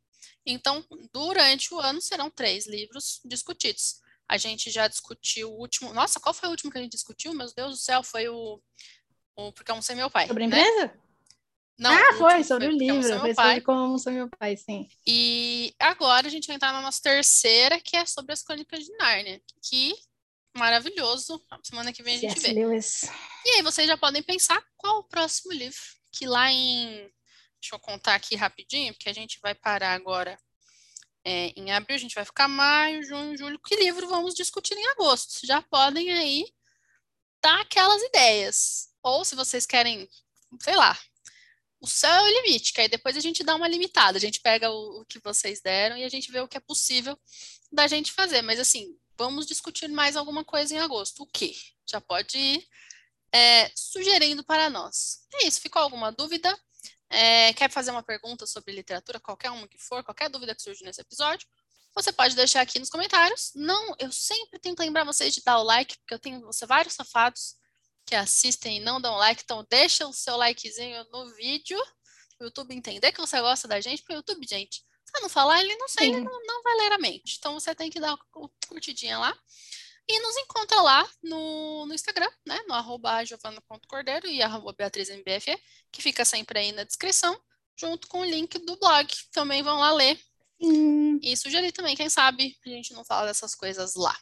[0.45, 4.01] Então, durante o ano serão três livros discutidos.
[4.29, 5.93] A gente já discutiu o último.
[5.93, 7.33] Nossa, qual foi o último que a gente discutiu?
[7.35, 8.61] Meu Deus do céu, foi o.
[9.37, 10.27] o Porque não sei meu pai.
[10.27, 10.59] Sobre a né?
[10.61, 10.95] empresa?
[11.79, 13.03] Não, ah, foi, sobre o livro.
[13.21, 14.89] Foi sobre como ser meu pai, sim.
[15.07, 18.97] E agora a gente vai entrar na nossa terceira, que é sobre as crônicas de
[18.97, 19.43] Nárnia.
[19.63, 19.95] Que
[20.57, 21.39] maravilhoso.
[21.63, 22.53] Semana que vem a gente vê.
[22.53, 23.03] Lewis.
[23.45, 25.79] E aí vocês já podem pensar qual o próximo livro.
[26.11, 27.11] Que lá em
[27.61, 30.39] Deixa eu contar aqui rapidinho, porque a gente vai parar agora
[31.25, 33.59] é, em abril, a gente vai ficar maio, junho, julho.
[33.59, 35.45] Que livro vamos discutir em agosto?
[35.45, 36.47] Já podem aí
[37.43, 38.95] dar aquelas ideias.
[39.07, 40.09] Ou se vocês querem,
[40.61, 40.99] sei lá,
[41.81, 44.41] o céu é o limite, que aí depois a gente dá uma limitada, a gente
[44.41, 47.19] pega o, o, que vocês deram e a gente vê o que é possível
[47.71, 48.43] da gente fazer.
[48.43, 51.23] Mas assim, vamos discutir mais alguma coisa em agosto.
[51.23, 51.55] O que?
[51.89, 52.67] Já pode ir
[53.33, 55.27] é, sugerindo para nós.
[55.35, 56.57] É isso, ficou alguma dúvida?
[57.11, 60.85] é, quer fazer uma pergunta sobre literatura, qualquer uma que for, qualquer dúvida que surge
[60.85, 61.47] nesse episódio,
[61.95, 63.53] você pode deixar aqui nos comentários.
[63.55, 66.67] Não, eu sempre tenho que lembrar vocês de dar o like, porque eu tenho você,
[66.67, 67.57] vários safados
[68.07, 71.79] que assistem e não dão like, então deixa o seu likezinho no vídeo,
[72.41, 75.61] o YouTube entender que você gosta da gente, porque o YouTube, gente, se não falar,
[75.61, 77.37] ele não sei, ele não, não vai ler a mente.
[77.39, 79.37] Então você tem que dar o curtidinha lá.
[80.09, 82.63] E nos encontra lá no, no Instagram, né?
[82.69, 85.59] No arroba giovana.cordeiro e arroba beatrizmbfe,
[85.91, 87.37] que fica sempre aí na descrição,
[87.77, 89.13] junto com o link do blog.
[89.33, 90.21] Também vão lá ler.
[90.63, 91.19] Sim.
[91.23, 94.17] E sugerir também, quem sabe, a gente não fala dessas coisas lá.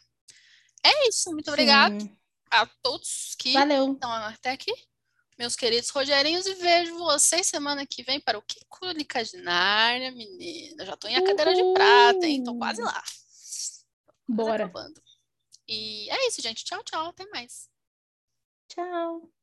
[0.83, 2.09] É isso, muito obrigado
[2.49, 3.93] a todos que Valeu.
[3.93, 4.71] estão até aqui.
[5.37, 10.11] Meus queridos Rogerinhos, e vejo vocês semana que vem para o Que Crônicas de Nárnia,
[10.11, 10.85] menina.
[10.85, 12.43] Já tô em a cadeira de prata, hein?
[12.43, 13.03] Tô quase lá.
[14.27, 14.63] Bora.
[14.63, 15.01] Acabando.
[15.67, 16.63] E é isso, gente.
[16.63, 17.09] Tchau, tchau.
[17.09, 17.69] Até mais.
[18.69, 19.29] Tchau.